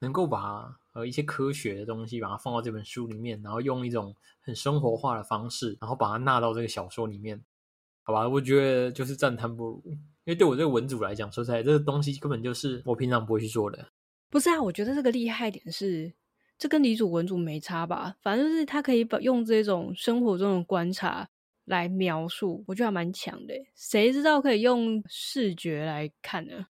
[0.00, 7.42] 能够把呃一些科学的东西把它放到这本书里面，然后用一种很生活化的方式，然后把它纳到这个小说里面。
[8.02, 9.82] 好吧，我觉得就是赞叹不如。
[9.86, 13.88] 因为对我这个文主来讲，说实在，这个东西根本就是我平常不会去做的。
[14.28, 16.12] 不是啊，我觉得这个厉害点是，
[16.58, 18.16] 这跟李主文主没差吧？
[18.22, 21.28] 反正就是他可以把用这种生活中的观察
[21.64, 23.54] 来描述，我觉得还蛮强的。
[23.74, 26.66] 谁知道可以用视觉来看呢？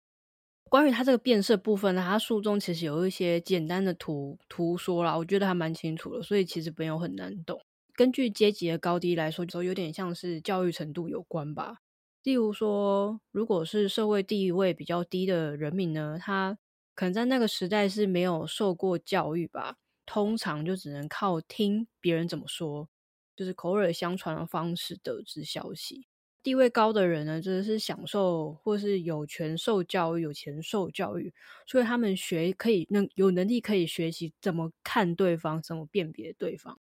[0.70, 7.60] 关于他这个变色部分呢，他书中其实有一些简单的图图说了，我觉得还蛮清楚的，所以其实没有很难懂。
[7.96, 11.78] 根据阶级的高低来说，就有点像是教育程度有关吧。
[12.24, 16.58] 例如说，如果是社会地位比较低的人民呢，他
[16.96, 22.90] 可能在那个时代是没有受过教育吧，通常就只能靠听别人怎么说，
[23.36, 26.08] 就是口耳相传的方式得知消息。
[26.44, 31.34] 地位高的人呢，真的是享受或是有权受教育、有钱受教育，
[31.66, 36.78] 所以他们学可以能有能力可以学习怎么看对方，怎么辨别对方。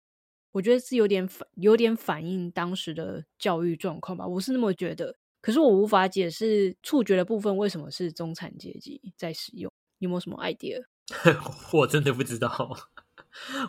[0.53, 5.17] 我觉得是有点反有点反映当时的教育状况吧，我是那么觉得。
[5.43, 10.83] 可是我无法解释触觉的部分为什么是中产阶级在使用，有没有什么 idea？
[11.73, 12.77] 我真的不知道。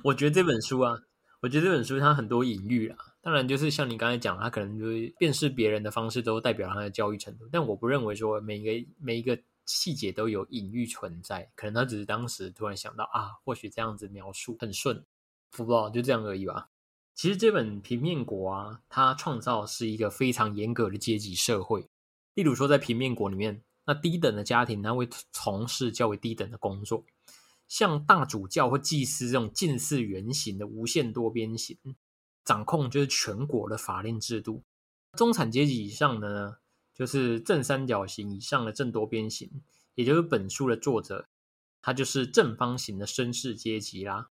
[0.05, 0.97] 我觉得这本书啊，
[1.41, 2.97] 我觉得这本书它很多隐喻啊。
[3.21, 7.47] 当然，就是像你刚才讲，它可能就是辨识别人的方式都代表他的教育程度。
[7.51, 15.05] 但我不认为说每一个每一个细节都有隐喻存在，可能他只是当时突然想到啊，或许这样子描述很顺，
[15.51, 16.69] 不知道就这样而已吧。
[17.13, 21.89] 其实这本平面国啊，它创造是一个非常严格的阶级社会。
[22.33, 27.03] 例如说，在平面国里面，那低等的家庭，他会从事较为低等的工作，
[27.67, 31.77] 像大主教或祭司这种近似圆形的无限多边形，
[32.43, 34.63] 掌控就是全国的法令制度。
[35.17, 36.57] 中产阶级以上的呢，
[36.93, 39.61] 就是正三角形以上的正多边形，
[39.95, 41.27] 也就是本书的作者，
[41.81, 44.29] 他就是正方形的绅士阶级啦。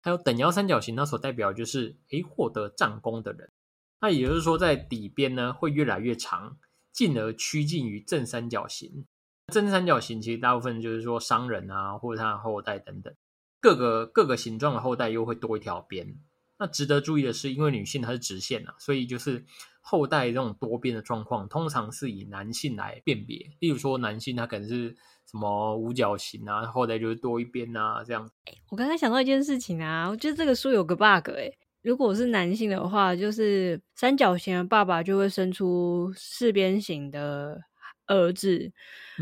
[0.00, 3.52] 还有等腰三角形，它所代表就是诶获得战功的人。
[4.00, 6.58] 那也就是说，在底边呢会越来越长，
[6.92, 9.06] 进而趋近于正三角形。
[9.52, 13.12] 正三角形其实大部分就是说商人啊，或者他的后代等等，
[13.60, 16.14] 各个各个形状的后代又会多一条边。
[16.58, 19.44] 那值得注意的是，因为女性她是直线啊，所以就是
[19.80, 23.50] 后代这种多边的状况，通常是以男性来辨别。
[23.58, 24.94] 例如说，男性他可能是
[25.28, 28.30] 什么五角形啊，后代就是多一边啊，这样。
[28.68, 31.50] 我刚刚想到一件事情啊，我觉得这个书有个 bug 哎，
[31.82, 37.60] 如果是男性的话，就是三角形的爸爸就会生出四边形的
[38.06, 38.70] 儿子。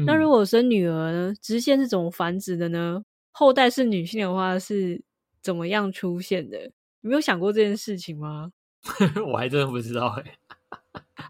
[0.06, 1.34] 那如果生女儿呢？
[1.40, 3.02] 直线是怎么繁殖的呢？
[3.32, 5.02] 后代是女性的话是
[5.42, 6.58] 怎么样出现的？
[7.00, 8.52] 你没有想过这件事情吗？
[9.26, 10.38] 我还真的不知道哎。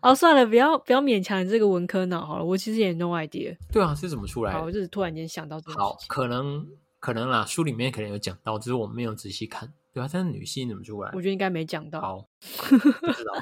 [0.03, 2.45] 哦，算了，不要不要勉强你这个文科脑好了。
[2.45, 3.57] 我其实也 no idea。
[3.73, 4.63] 对啊，是怎么出来的？
[4.63, 6.67] 我就是突然间想到这个好，可能
[6.99, 9.73] 可能啦，书里面可能有讲到，只是我没有仔细看。
[9.93, 11.11] 对啊，但是女性怎么出来？
[11.15, 12.01] 我觉得应该没讲到。
[12.01, 12.29] 好，
[12.69, 13.35] 不知道。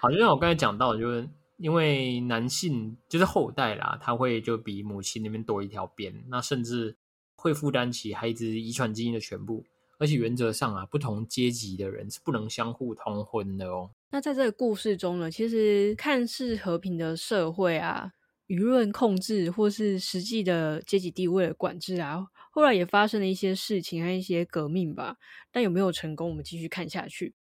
[0.00, 6.96] 好，就像我刚才讲到，就是因为男性就是后代啦，他会就比母亲那边多一条边，那甚至
[7.36, 9.64] 会负担起孩子遗传基因的全部。
[9.96, 13.90] 而且原则上啊，不同阶级的人是不能相互通婚的哦。
[14.10, 18.10] 那在这个故事中呢，其实看似和平的社会啊，
[18.48, 25.16] 舆论控制或是实际的阶级地位的管制啊，后来也发生了一些事情和一些革命吧。
[25.50, 27.34] 但有没有成功，我们继续看下去。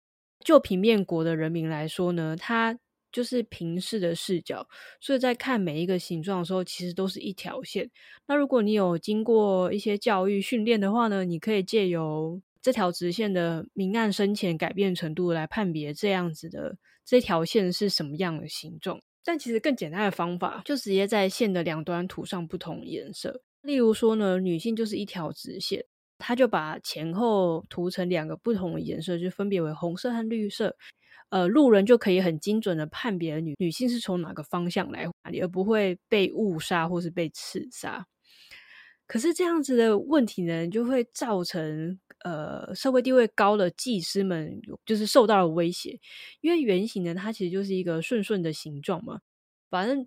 [0.45, 2.79] 就平面国的人民来说呢，他。
[3.13, 4.67] 就是平视的视角，
[4.99, 7.91] 所以在看每一个形状的时候，其实都是一条线。
[8.27, 18.99] 那如果你有经过一些教育训练的话呢，你可以借由这条直线的明暗深浅改变程度来判别这样子的这条线是什么样的形状。
[19.23, 23.43] 但其实更简单的方法，就直接在线的两端涂上不同颜色。
[23.63, 25.85] 例如说呢，女性就是一条直线，
[26.19, 30.77] 它就把前后涂成两个不同的颜色，就分别为红色和绿色。
[31.31, 38.07] 呃，路人就可以很精准的判别女女性是从哪个方向来哪里，而不会被误杀或是被刺杀。
[39.07, 45.99] 可是这样子的问题呢，就会造成呃社会地位高的祭司们就是受到了威胁，
[46.43, 49.21] 因为圆形呢，它其实就是一个顺顺的形状嘛，
[49.71, 50.07] 反正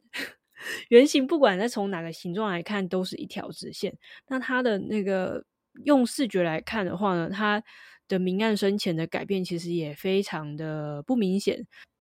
[0.89, 3.97] 圆形不管在从哪个形状来看，都是一条直线。
[4.27, 5.45] 那它的那个
[5.83, 7.63] 用视觉来看的话呢，它。
[8.07, 11.65] 的明暗深浅的改变其实也非常的不明显。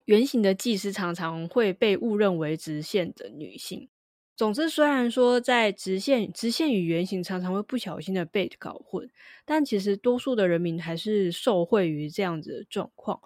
[0.05, 3.88] 圆形的祭司常常会被误认为直线的女性。
[4.37, 9.11] 总之，虽然说在直线、直线与圆形常常会不小心的被搞混，
[9.44, 13.20] 但其实多数的人民还是受惠于这样子的状况。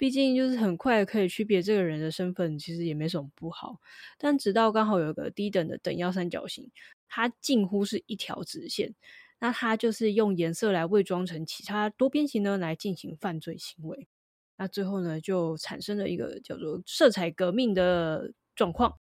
[0.00, 3.76] 毕竟，就是很快可以区别这个人的身份，其实也没什么不好。
[4.16, 6.70] 但直到刚好有个低等的等腰三角形，
[7.06, 8.94] 它近乎是一条直线。
[9.40, 14.08] 那它就是用颜色来伪装成其他多边形呢，来进行犯罪行为。
[14.56, 18.96] 那最后呢，就产生了一个叫做色彩革命的状况。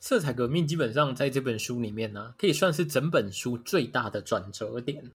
[0.00, 5.12] 色彩革命基本上在这本书里面呢，可以算是整本书最大的转折点，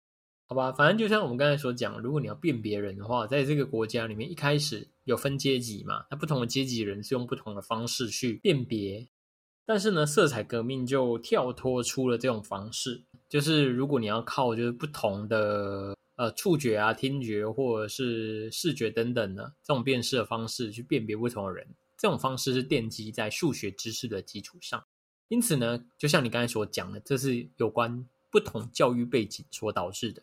[0.54, 0.72] 好吧？
[0.72, 9.08] 反正就像我们刚才所讲，如果你要辨别人的话，在这个国家里面，一开始有分阶级嘛，那不同的阶级人是用不同的方式去辨别。
[9.66, 24.86] 但是呢，色彩革命就跳脱出了这种方式，就是如果你要靠就是不同的呃触觉啊、听觉或者是视觉等等的这种辨识的方式去辨别不同的人，这种方式是奠基在数学知识的基础上。
[25.30, 30.22] 因此呢，就像你刚才所讲的，这是有关不同教育背景所导致的。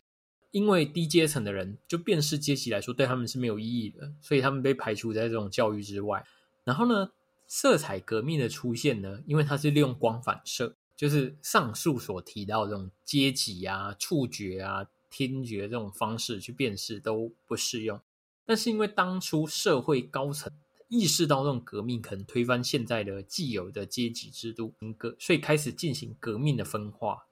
[0.51, 6.25] 因为低阶层的人就辨识阶级来说对他们是没有意义的，所以他们被排除在这种教育之外。
[6.63, 7.11] 然后呢？
[7.53, 17.99] 色彩革命的出现呢，因为它是利用光反射，就是上述所提到这种阶级啊、触觉啊、听觉这种方式去辨识都不适用。
[18.45, 20.49] 但是因为当初社会高层
[20.87, 27.25] 意识到这种革命可能推翻现在的既有的阶级制度，革，所以开始进行革命的分化。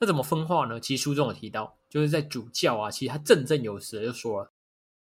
[0.00, 0.80] 那怎么分化呢？
[0.80, 4.50] 其实书中有提到，就是在主教啊，其实他振振有词就说了。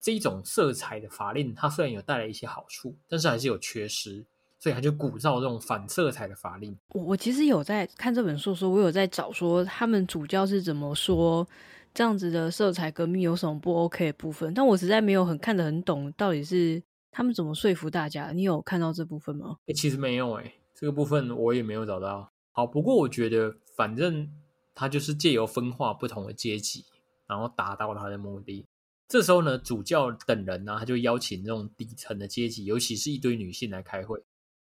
[0.00, 4.22] 这一种色彩的法令，它虽然有带来一些好处，但是还是有缺失，
[4.58, 6.76] 所以他就鼓噪这种反色彩的法令。
[6.88, 11.48] 我我其实有在看这本书，说我有在找说他们主教是怎么说
[11.94, 18.30] 这样子的色彩革命有什么不 OK 的部分，但我实在没有很看得很懂，到底是他们怎么说服大家？
[18.32, 19.56] 你有看到这部分吗？
[19.66, 22.30] 哎，其实没有哎，这个部分我也没有找到。
[22.52, 24.28] 好，不过我觉得反正
[24.74, 26.84] 他就是借由分化不同的阶级，
[27.26, 28.66] 然后达到他的目的。
[29.06, 34.22] 这时候呢，主教等人呢，他就邀请这种底层的阶级，尤其是一堆女性来开会。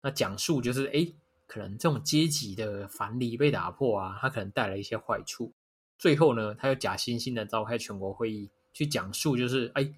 [0.02, 1.06] 那讲述就是，哎，
[1.46, 5.52] 可能这种阶级的藩篱被打破啊，它可能带来一些坏处。
[5.98, 9.92] 最后呢，他又假惺惺的召开全国会议，去讲述就是，哎，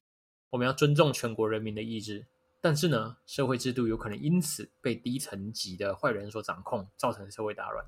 [0.50, 2.26] 我们要尊重全国人民的意志，
[2.60, 7.86] 但是呢，社会制度有可能因此被低层级的坏人所掌控，造成社会大乱。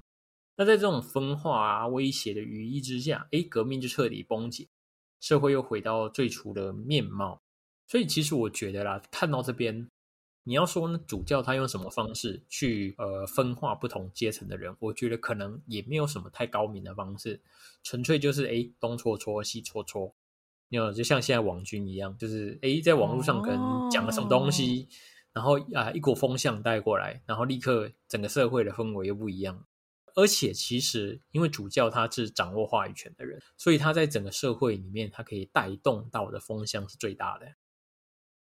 [0.55, 4.67] 那在这种分化啊、威胁的羽翼之下，诶，革命就彻底崩解。
[5.19, 7.39] 社会又回到最初的面貌，
[7.87, 9.87] 所以其实我觉得啦，看到这边，
[10.43, 17.41] 你要说呢，主教他用什么方式去呃分化不同阶层的人，我觉得可能也没有什么太高明的方式，
[17.83, 20.13] 纯粹就是诶东戳戳西戳戳，
[20.67, 24.89] 有就像现在网军一样，就是诶在网络上可能讲了什么东西，
[25.31, 29.65] 然后啊一股风向带过来，然后立刻整个社会的氛围又不一样。
[30.15, 37.47] 而且其实，因为主教他是掌握话语权的人，所以他在整个社会里面，他可以带动到的风向是最大的。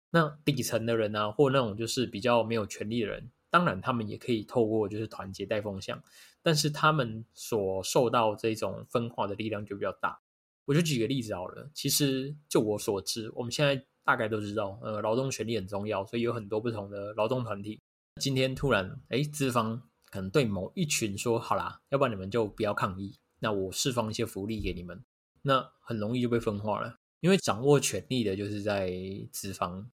[0.09, 6.03] 那底层的人啊，或那种就是比较没有权利的人，当然他们也可以透过就是团结带风向，
[6.41, 10.20] 但是他们所受到这种分化的力量就比较大。
[10.66, 17.82] 我就举个例子好了，其实就我所知，我们现在大概都知道，呃，劳动权利很重要，所以有很多不同的劳动团体。
[18.20, 19.82] 今天突然，哎，资方。
[20.14, 25.03] 可能对某一群说好啦，要不然你们就不要抗议，那我释放一些福利给你们，
[25.41, 26.97] 那很容易就被分化了。
[27.20, 28.93] 因为掌握权力的就是在
[29.32, 29.89] 资方，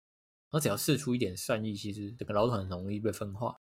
[0.50, 3.54] 而只要试出一点善意，其实整个劳团很容易被分化。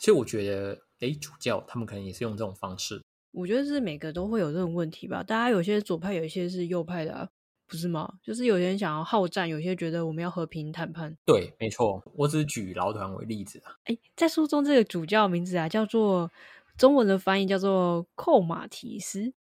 [0.00, 3.02] 所以我觉得，哎，主教他们可能也是用这种方式。
[3.32, 7.28] 我觉得是每个都会有这种问题吧，大家有些左派，有一些是右派的啊。
[7.68, 8.10] 不是吗？
[8.22, 11.14] 就是有些人想要好战，有些觉得我们要和平谈判。
[11.26, 12.02] 对，没错。
[12.14, 13.76] 我只举劳团为例子啊。
[13.84, 16.30] 哎，在书中这个主教名字啊，叫做
[16.78, 19.34] 中文的翻译叫做寇马提斯。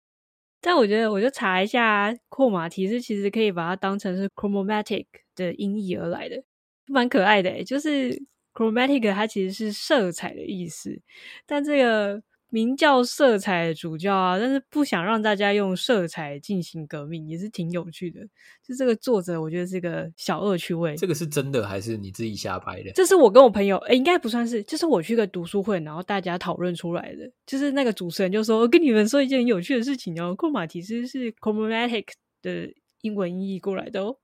[0.62, 5.06] 但我觉得，我就查一下，寇马提斯其实可以把它当成是 chromatic
[5.36, 6.42] 的音译而来的，
[6.86, 7.62] 蛮可爱的。
[7.62, 11.02] 就是 chromatic 它其实是色彩的意思，
[11.46, 12.22] 但这个。
[12.54, 18.20] 名叫色彩主教啊，但是不想让大家用色彩进行革命，也是挺有趣的。
[18.64, 20.94] 就这个作者，我觉得是个小恶趣味。
[20.94, 22.92] 这个是真的还是你自己瞎掰的？
[22.92, 27.28] 这是我跟我朋友，哎，应该不算是，就是我去个读书会，然后大家讨论出来的。
[27.44, 32.04] 就是那个主持人就说：“我跟你们说一件很有趣的事情哦，库马提斯是 chromatic
[32.40, 32.72] 的
[33.04, 34.16] 英文译过来的哦。”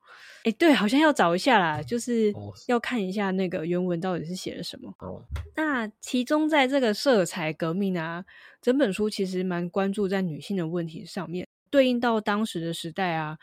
[0.42, 2.32] 哎，对，好像要找一下啦，就是
[2.66, 4.90] 要看一下那个原文到底是写了什么。
[5.00, 5.22] 哦，
[5.54, 8.24] 那其中在这个色彩革命啊，
[8.62, 13.36] 整本书其实蛮关注在女性的问题上面，对应到当时的时代啊，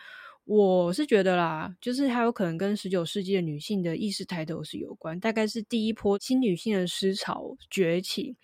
[0.45, 8.35] 我是觉得啦，就是它有可能跟十九世纪的女性的意识抬头是有关，大概是第一波新女性的思潮崛起，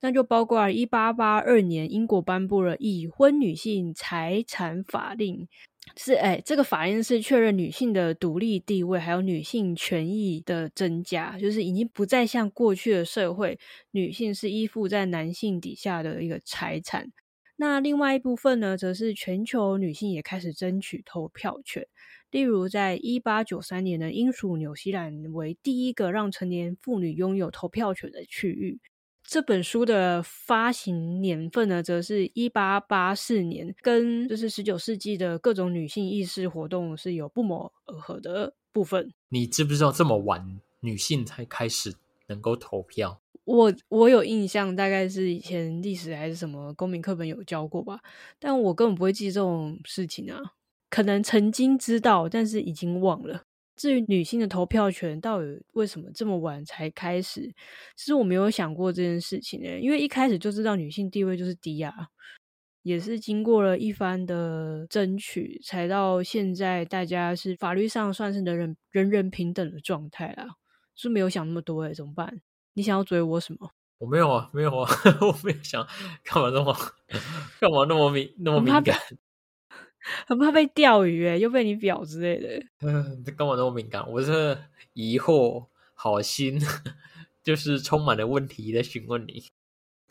[0.00, 5.48] 那就包括一八八二年英国颁布了已婚女性财产法令。
[5.96, 13.58] 是哎，这个法令是确认女性的独立地位，还有女性权益的增加，就是已经不再像过去的社会，
[13.92, 17.12] 女性是依附在男性底下的一个财产。
[17.56, 21.86] 那另外一部分呢，则是全球女性也开始争取投票权。
[22.30, 28.80] 例如，在一八九三年的英属纽西兰为第一个让成年妇女拥有投票权的区域。
[29.26, 39.12] 这本书的发行年份呢，则是一八八四年，跟就是十九世纪的各种女性意识活动是有不谋而合的部分。
[39.30, 41.94] 你知不知道这么晚女性才开始
[42.28, 43.22] 能够投票？
[43.44, 48.00] 我我有印象，大概是以前历史还是什么公民课本有教过吧，
[48.38, 50.38] 但我根本不会记这种事情啊。
[50.90, 53.42] 可能曾经知道，但是已经忘了。
[53.76, 57.42] 至于女性的投票权到底为什么这么晚才开始，
[57.96, 59.78] 其实我没有想过这件事情呢。
[59.80, 61.92] 因为一开始就知道女性地位就是低啊，
[62.82, 70.46] 也是经过了一番的争取，才到现在大家是法律上算是人人人人平等的状态啦。
[70.94, 72.40] 是没有想那么多哎，怎么办？
[72.74, 73.70] 你想要追我什么？
[73.98, 74.88] 我没有啊，没有啊，
[75.22, 75.84] 我没有想
[76.22, 76.72] 干嘛那么
[77.58, 78.96] 干嘛那么敏那么敏感。
[80.26, 82.66] 很怕被钓鱼诶，又被你表之类的。
[82.80, 84.04] 嗯，这干嘛那么敏感？
[84.10, 84.56] 我是
[84.92, 86.60] 疑惑，好心，
[87.42, 89.44] 就是充满了问题在询问你。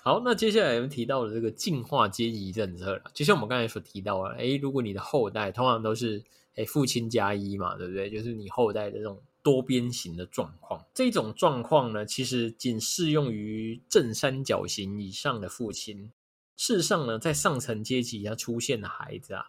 [0.02, 3.04] 好，那接下来我们提到了这个进化阶级政策了。
[3.14, 6.22] 就像我们刚才所提到啊，哎，如果你的后代通常都是
[6.56, 8.10] 哎父亲加一嘛，对不对？
[8.10, 10.84] 就是你后代的这种多边形的状况。
[10.94, 16.12] 这种状况呢，其实仅适用于正三角形以上的父亲。
[16.58, 19.46] 事实上呢，在上层阶级它出现的孩子啊。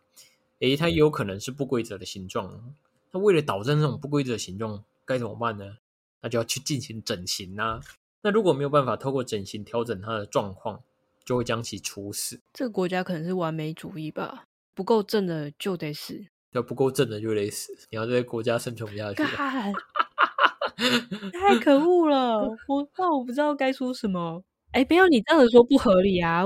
[0.60, 2.74] 诶，它也有可能是不规则的形状。
[3.12, 5.78] 那为了导正这种不规则形状，该怎么办呢？
[6.20, 7.80] 那就要去进行整形啊。
[8.22, 10.82] 那如果没有办法透过整形调整它的状况，
[11.24, 12.40] 就会将其处死。
[12.52, 14.44] 这个国家可能是完美主义吧？
[14.74, 17.76] 不够正的就得死，要不够正的就得死。
[17.90, 19.22] 你要在国家生存不下去，
[21.32, 22.40] 太可恶了！
[22.66, 24.42] 我那我不知道该说什么。
[24.72, 26.42] 哎，没有你这样子说不合理啊。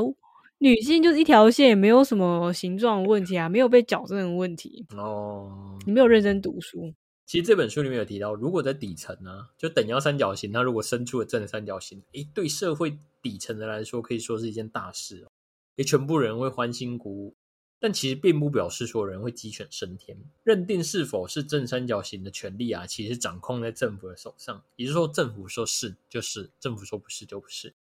[0.58, 5.78] 女性就是一条线，也没有什么形状问题啊，没有被矫正的问题哦。
[5.86, 6.92] 你没有认真读书。
[7.26, 15.30] 其实这本书里面有提到，如果在底层呢，就等腰三角形，它如果伸出了正三角形，诶，对社会底层的来说，可以说是一件大事哦。
[15.76, 17.36] 诶，全部人会欢欣鼓舞。
[17.80, 20.18] 但其实并不表示所有人会鸡犬升天。
[20.42, 24.64] 认定是否是正三角形的权利啊，其实掌控在政府的手上。
[24.74, 27.74] 也就是说，政府说是就是，政府说不是就不是。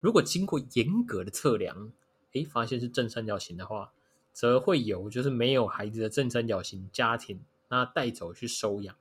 [0.00, 1.92] 如果经过严格的测量，
[2.32, 3.92] 诶，发现是正三角形的话，
[4.32, 8.94] 则会有就是没有孩子的正三角形家庭，那带走去收养。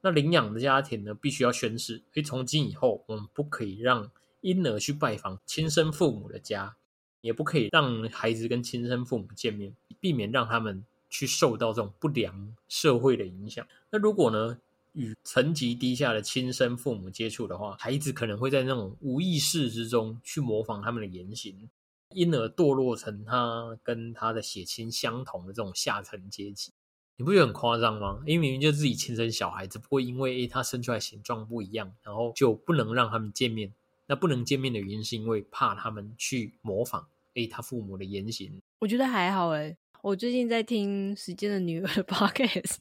[0.00, 4.10] 那领养的家庭呢，必须要宣誓：，诶，从今以后，我们不可以让
[4.40, 6.76] 婴儿去拜访亲生父母的家，
[7.20, 13.64] 也不可以让孩子跟亲生父母见面，避免让他们去受到这种不良社会的影响。
[13.90, 14.58] 那如果呢，
[14.94, 21.70] 与层级低下的亲生父母接触的话，孩子可能会在那种无意识之中去模仿他们的言行，
[22.14, 26.72] 因而堕落成他跟他的血亲相同的这种下层阶级。
[27.16, 28.20] 你不觉得很夸张吗？
[28.26, 33.72] 因为明明就自己亲生小孩，只不过因为诶他生出来形状不一样，然后就不能让他们见面。
[34.06, 38.60] 那不能见面的原因是因为怕他们去模仿诶他父母的言行。
[38.80, 42.78] 我觉得还好诶我最近在听《时间的女儿 》的 podcast，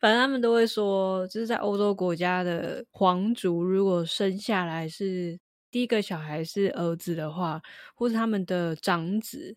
[0.00, 5.38] 反正他们都会说，就是在欧洲国家的皇族，如果生下来是
[5.70, 7.62] 第一个小孩是儿子的话，
[7.94, 9.56] 或是他们的长子，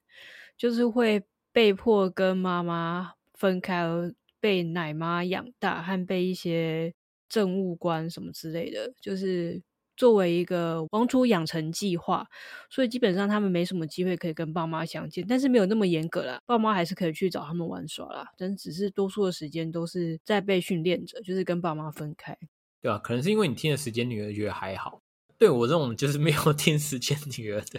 [0.57, 3.14] 就是会被迫跟妈妈。
[3.36, 6.93] 分开而被奶妈养大，和被一些
[7.28, 9.61] 政务官什么之类的，就是
[9.97, 12.26] 作为一个王储养成计划，
[12.70, 22.38] 所以基本上他们没什么机会可以跟爸妈相见，但是没有那么严格啦，爸妈还是可以去找他们玩耍啦，但只是多数的时间都是在被训练着，就是跟爸妈分开。
[22.82, 25.03] 对啊，可能是因为你听的时间，女儿觉得还好。
[25.44, 27.78] 对我这种就是没有听时间女儿的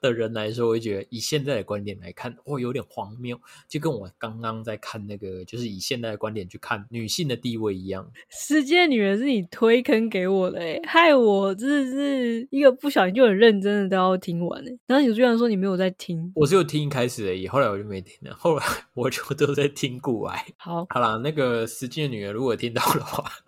[0.00, 8.10] 的人来说，我会觉得以现在的观点来看，哦，有点荒谬，就跟我刚刚在看那个，就是以现在的观点去看女性的地位一样。
[8.32, 18.64] 时间女儿是你推坑给我的，哎，害我真的是一个不小心就很认真的都要听完，哎，然后你居然说你没有在听，我只有听一开始而已，后来我就没听了，后来
[18.96, 20.46] 我就都在听古癌。
[20.56, 23.30] 好，好了，那个时间女儿如果听到的话。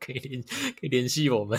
[0.00, 1.58] 可以联可以联系我们，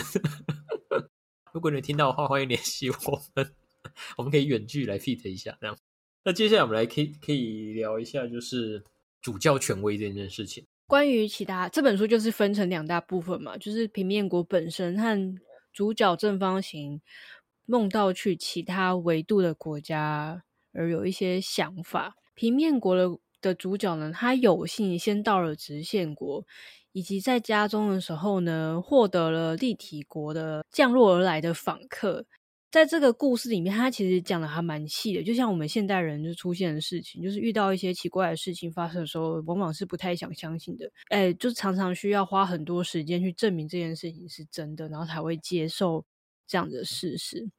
[1.52, 3.52] 如果你听到的话，欢迎联系我们，
[4.16, 5.76] 我们可以远距来 fit 一下这样。
[6.24, 8.84] 那接下来我们来可以可以聊一下，就是
[9.20, 10.64] 主教权威这件事情。
[10.86, 15.34] 关于其他这本书就是分成两大部分嘛，就是平面国本身和
[15.72, 17.00] 主角正方形
[17.66, 20.42] 梦到去其他维度的国家
[20.72, 22.16] 而有一些想法。
[22.34, 26.44] 平面国的的主角呢，他有幸先到了直线国。
[26.92, 32.26] 以及在家中的时候呢，获得了立体国的降落而来的访客。
[32.70, 40.88] 在这个故事里面，他其实讲的还蛮细的，就像我们现代人就出现的事情，就是遇到一些奇怪的事情发生的时候，往往是不太想相信的。
[41.08, 46.04] 哎，就常常需要花很多时间去证明这件事情是真的，然后才会接受
[46.46, 47.50] 这样的事实。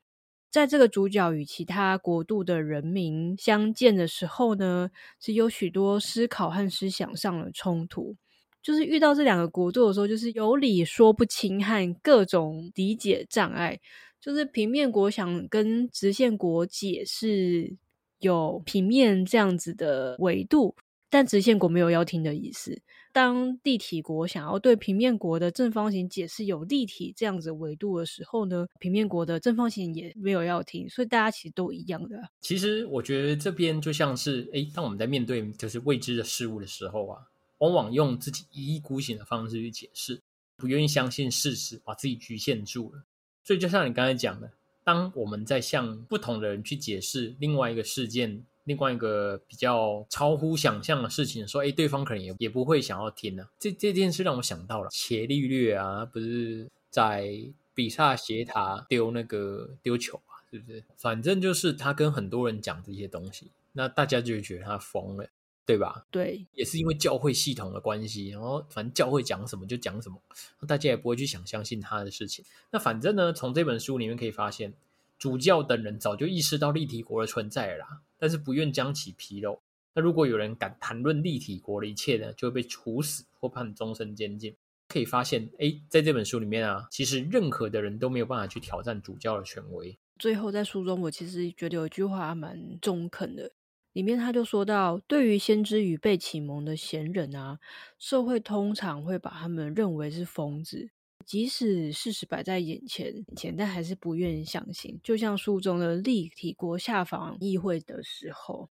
[0.49, 8.15] 在这个主角与其他国度的人民相见的时候呢，是有许多思考和思想上的冲突。
[8.62, 13.80] 就是遇到这两个国度的时候，就是有理说不清和各种理解障碍。
[14.20, 17.76] 就是平面国想跟直线国解释
[18.20, 20.76] 有平面这样子的维度，
[21.09, 22.80] 但直线国没有要听的意思。
[23.12, 30.88] 当立体国想要对平面国的正方形解释有立体这样子维度的时候呢，平面国的正方形也没有要听。
[30.88, 32.22] 所以大家其实都一样的。
[32.41, 37.18] 其实我觉得这边就像是，诶，当我们在面对就是未知的事物的时候啊。
[37.62, 40.20] 往往用自己一意孤行的方式去解释，
[40.57, 43.03] 不愿意相信事实，把自己局限住了。
[43.43, 44.51] 所以，就像你刚才讲的，
[44.84, 53.47] 当我们在向不同的人去解释另外一个事件、另外一个比较超乎想象的事情，说，哎，对方可能也也不会想要听呢。
[53.59, 57.32] 这这件事让我想到了伽利略啊，不是在
[57.76, 60.84] 比萨斜塔丢那个丢球啊，是不是？
[60.97, 65.28] 反正就是他跟很多人讲这些东西，那大家就觉得他疯了。
[65.66, 66.05] 对吧？
[66.12, 70.22] 对，也是因为教会系统的关系，然后反正教会讲什么就讲什么，
[70.68, 72.43] 大家也不会去想相信他的事情。
[72.72, 74.74] 那反正呢，从这本书里面可以发现，
[75.18, 79.59] 主教等人早就意识到立体国的存在了啦，但是不愿将其披露。
[79.93, 84.55] 那如果有人敢谈论立体国的一切呢，就会被处死或判终身监禁。
[84.88, 89.97] 可以发现，哎，在这本书里面啊，其实任何的人都没有办法去挑战主教的权威。
[90.20, 93.51] 最后在书中，我其实觉得有一句话蛮中肯的。
[93.94, 97.60] 里面他就说到，对于先知与被启蒙的贤人啊，
[98.00, 100.89] 社会通常会把他们认为是疯子，
[101.26, 105.00] 即使事实摆在眼前，前但还是不愿意相信。
[105.04, 108.70] 就像书中的立体国下访议会的时候，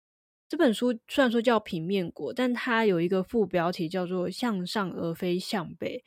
[0.48, 6.02] 这本书虽然说叫平面国，但它有一个副标题叫做“向上而非向北”，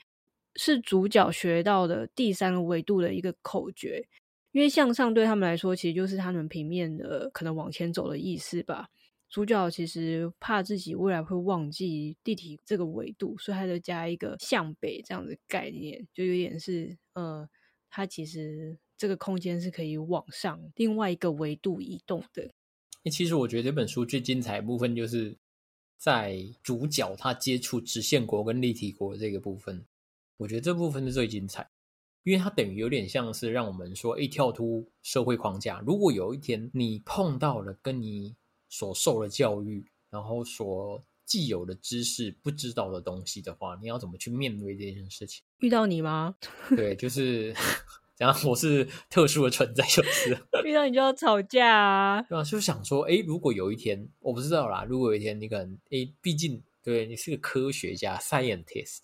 [0.57, 4.07] 是主角学到的第三个维度的一个口诀。
[4.51, 8.89] 因为向上对他们来说，其实就是他们平面的可能往前走的意思吧。
[9.33, 17.49] 主角其实怕自己未来会忘记地体这个维度，所以他就加一个向北这样的概念，就有点是呃，
[17.89, 22.47] 他其实这个空间是可以往上另外一个维度移动的。
[23.01, 25.35] 那其实我觉得这本书最精彩的部分，就是
[25.97, 29.83] 在主角他接触直线国跟立体国这个部分，
[30.37, 31.67] 我觉得这部分是最精彩。
[32.21, 35.79] 因为它等于有点像是让我们说，哎，跳出社会框架。
[35.79, 38.35] 如果有一天你碰到了跟你
[38.73, 45.43] 所受的教育，然后所既有的知识不知道的东西的话，你要怎么去面对这件事情？
[45.59, 46.35] 遇到你吗？
[46.75, 47.53] 对，就是
[48.17, 48.49] 然后。
[48.49, 52.21] 我是特殊的存在，就是遇到你就要吵架啊。
[52.23, 54.83] 对啊，就想说，哎，如果有一天，我不知道啦。
[54.85, 59.03] 如果有一天你可能，哎，毕竟对你是个科学家，scientist。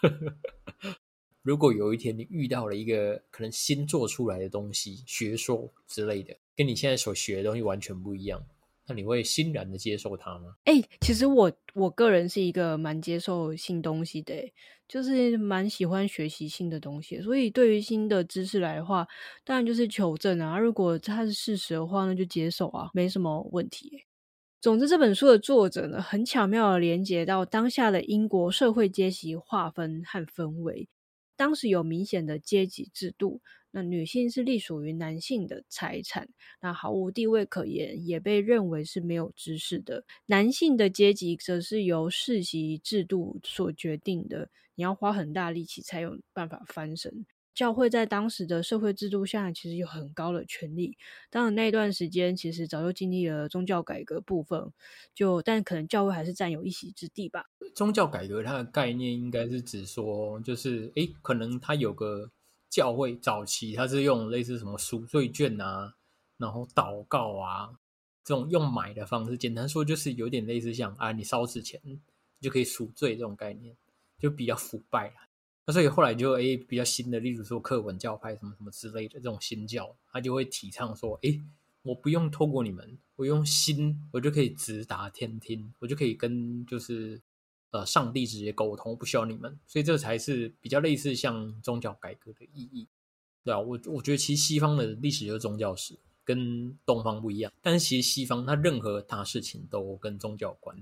[1.42, 8.44] 如果有一天你遇到了一个可能新做出来的东西、学说之类的，跟你现在所学的东西完全不一样，
[8.88, 10.54] 那你会欣然的接受它吗？
[10.64, 14.34] 哎，其实我我个人是一个蛮接受新东西的，
[14.86, 19.06] 就是蛮喜欢学习新的东西，所以对于新的知识来的话，
[19.44, 20.58] 当然就是求证啊。
[20.58, 24.04] 如果它是事实的话，那就接受啊，没什么问题。
[24.60, 30.88] 总之，这本书的作者呢，很巧妙的连接到当下的英国社会阶级划分和氛围。
[31.36, 33.42] 当时有明显的阶级制度，
[33.76, 36.26] 那女性是隶属于男性的财产，
[36.62, 40.02] 那毫无地位可言，也被认为是没有知识的。
[40.24, 47.26] 男性的阶级则是由世袭制度所决定的，你要花很大力气才有办法翻身。
[47.54, 50.96] 教会在当时的社会制度下，其实有很高的权力。
[51.30, 54.72] 当然，那段时间其实早就经历了宗教改革部分，
[55.14, 57.44] 就但可能教会还是占有一席之地吧。
[57.74, 62.30] 宗教改革它的概念应该是指说，就是诶，可能它有个
[62.76, 65.94] 教会早期，它是用类似什么赎罪券啊，
[66.36, 67.70] 然后祷告啊
[68.22, 69.34] 这种用买的方式。
[69.38, 71.80] 简单说，就是有点类似像啊，你烧纸钱
[72.38, 73.74] 就可以赎罪这种概念，
[74.18, 75.14] 就比较腐败了。
[75.64, 81.40] 那 所以后来就诶比较新的，例如说课文教派什么什么之类的这种新教，他就会提倡说，诶，
[81.80, 87.18] 我不用透过你们，我用心，我就可以直达天听，我就可以跟就是
[87.70, 89.58] 呃上帝直接沟通，不需要你们。
[89.66, 92.88] 所以这才是比较类似像宗教改革的意义，
[93.44, 97.52] 对啊，我我觉得其实西方的历史就是宗教史，跟东方不一样。
[97.62, 100.76] 但是其实西方它任何大事情都跟宗教有关，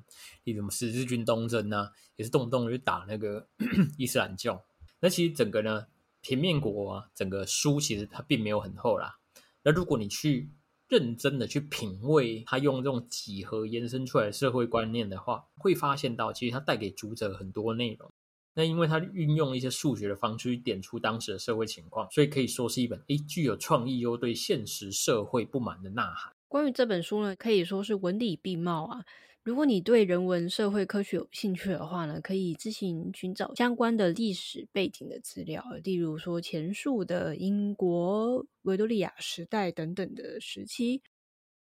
[0.44, 3.48] 例如什么十字军东征啊，也是动不动就打那个
[3.98, 4.64] 伊斯兰教。
[5.00, 5.86] 那其实整个呢，
[6.22, 9.18] 平面国啊，整个书其实它并没有很厚啦。
[9.62, 10.50] 那如果你去
[10.88, 18.10] 认真的去品味他用这种几何延伸出来社会观念的话，会发现到其实他带给读者很多内容。
[18.56, 26.32] 那因为他运用一些数学的方式去点出当时的社会情况，所以可以说是一本诶具有创意又对现实社会不满的呐喊。
[26.46, 29.04] 关于这本书呢，可以说是文理并茂啊。
[29.44, 41.02] 如果你对人文社会科学有兴趣的话呢，可以自行寻找相关的历史背景的资料，例如说前述的英国维多利亚时代等等的时期。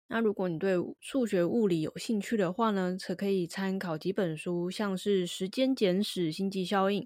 [0.08, 7.02] 那如果你对数学物理有兴趣的话呢，则可以参考几本书，像是《时间简史》《星际效应》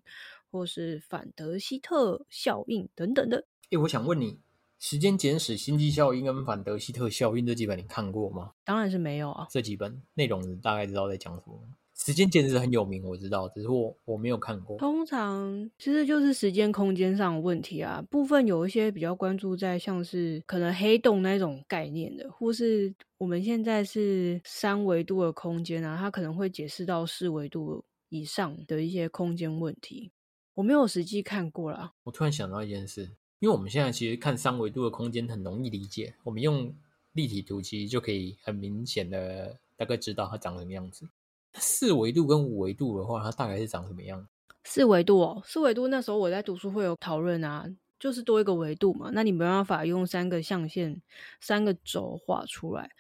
[0.53, 3.45] 或是《反德希特效应》等等的。
[3.71, 4.39] 诶，我想问你。
[4.81, 8.53] 时间简史、星际效应跟反德西特效应这几本你看过吗？
[8.65, 9.47] 当然是没有啊。
[9.51, 11.61] 这几本内容你大概知道在讲什么？
[11.95, 14.79] 时间简史很有名，我知道，只是我我没有看过。
[14.79, 18.03] 通常其实就是时间空间上的问题啊。
[18.11, 30.11] 部分有一些比较关注在像是可能黑洞那种概念的，或是我们现在是三维度的空间啊，它可能会解释到四维度以上的一些空间问题。
[30.55, 31.93] 我没有实际看过啦。
[32.05, 33.11] 我突然想到一件事。
[33.41, 36.75] 因为我们现在其实看三维度的空间很容易理解，我们用
[37.13, 41.09] 立体图其实就可以很明显的大概知道它长什么样子。
[41.55, 44.29] 四维度跟五维度的话，它大概是长什么样？
[44.65, 47.67] 四维度哦，四维度那时候我在读书会有讨论啊，
[47.99, 51.01] 就是多一个维度嘛，那你没办法用三个象限、
[51.41, 52.91] 三个轴画出来。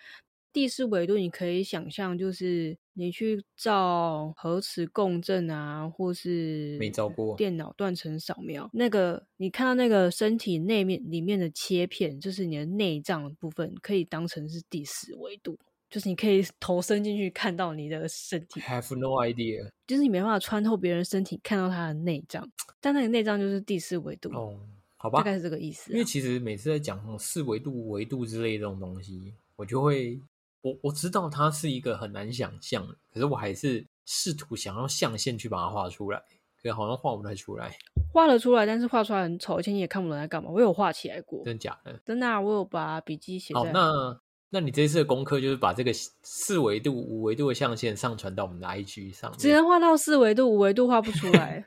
[0.52, 15.56] 第四维度，你可以想象，就是你去照核磁共振啊，或是没照过电脑断层扫描，那个你看到那个身体内面里面的切片，就是你的内脏部分，可以当成是第四维度，
[15.88, 18.58] 就是你可以投身进去看到你的身体。
[18.60, 24.58] Have no idea，就是你没办法穿透别人身体看到他的内脏，但那个内脏就是第四维度哦，
[24.96, 25.92] 好吧，大概是这个意思。
[25.92, 30.20] 因为其实每次在讲四维度、五维度之类这种东西，我就会。
[30.62, 36.22] 我我知道它是一个很难想象，可是我还是试图想要象限去把它画出来。
[36.62, 37.74] 可是好像画不太出来，
[38.12, 40.50] 画了出来，但是画出来很丑，而且你也看不懂在干嘛。
[40.50, 41.98] 我有画起来过，真的假的？
[42.04, 43.72] 真的、啊，我有把笔记写好，在。
[43.72, 49.38] 那那你这次的功课就是把这个四维度、五维度的象限上传到我们的 IG 上面。
[49.38, 51.66] 只能画到四维度，五维度画不出来。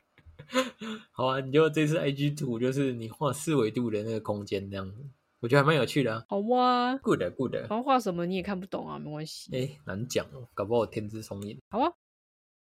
[1.10, 4.98] 好啊，你就这次 IG 图就是你画四维度的那个空间这样子，
[5.44, 6.24] 我觉得还蛮有趣的啊。
[6.26, 9.54] 好哇，Good good，然后画什么你也看不懂啊，没关系。
[9.54, 11.60] 哎，难讲哦，搞不好我天资聪颖。
[11.68, 11.92] 好啊，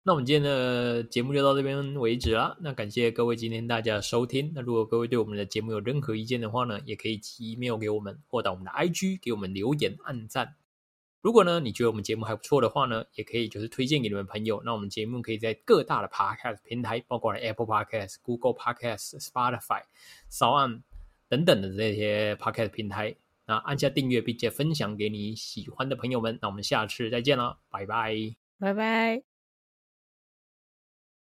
[0.03, 2.57] 那我们今天的节目就到这边为止啦。
[2.62, 4.51] 那感谢各位今天大家的收听。
[4.55, 10.55] 那如果各位对我们的节目有任何意见的话呢，也可以寄 email 给我们，或到我们的 IG 给我们留言、按赞。
[11.20, 14.62] 如果呢你觉得我们节目还不错的话呢，也可以就是推荐给你们朋友。
[14.64, 19.83] 那我们节目可以在各大的 podcast 平台，包括了 Apple Podcast、Google Podcast、Spotify、
[20.31, 20.83] s o n
[21.31, 23.14] 等等的这些 Pocket 平台，
[23.47, 26.39] 那按下订阅，并且分享给你喜欢的朋友们。
[26.43, 28.14] 那我们下次再见了，拜拜。
[28.59, 29.30] 拜拜。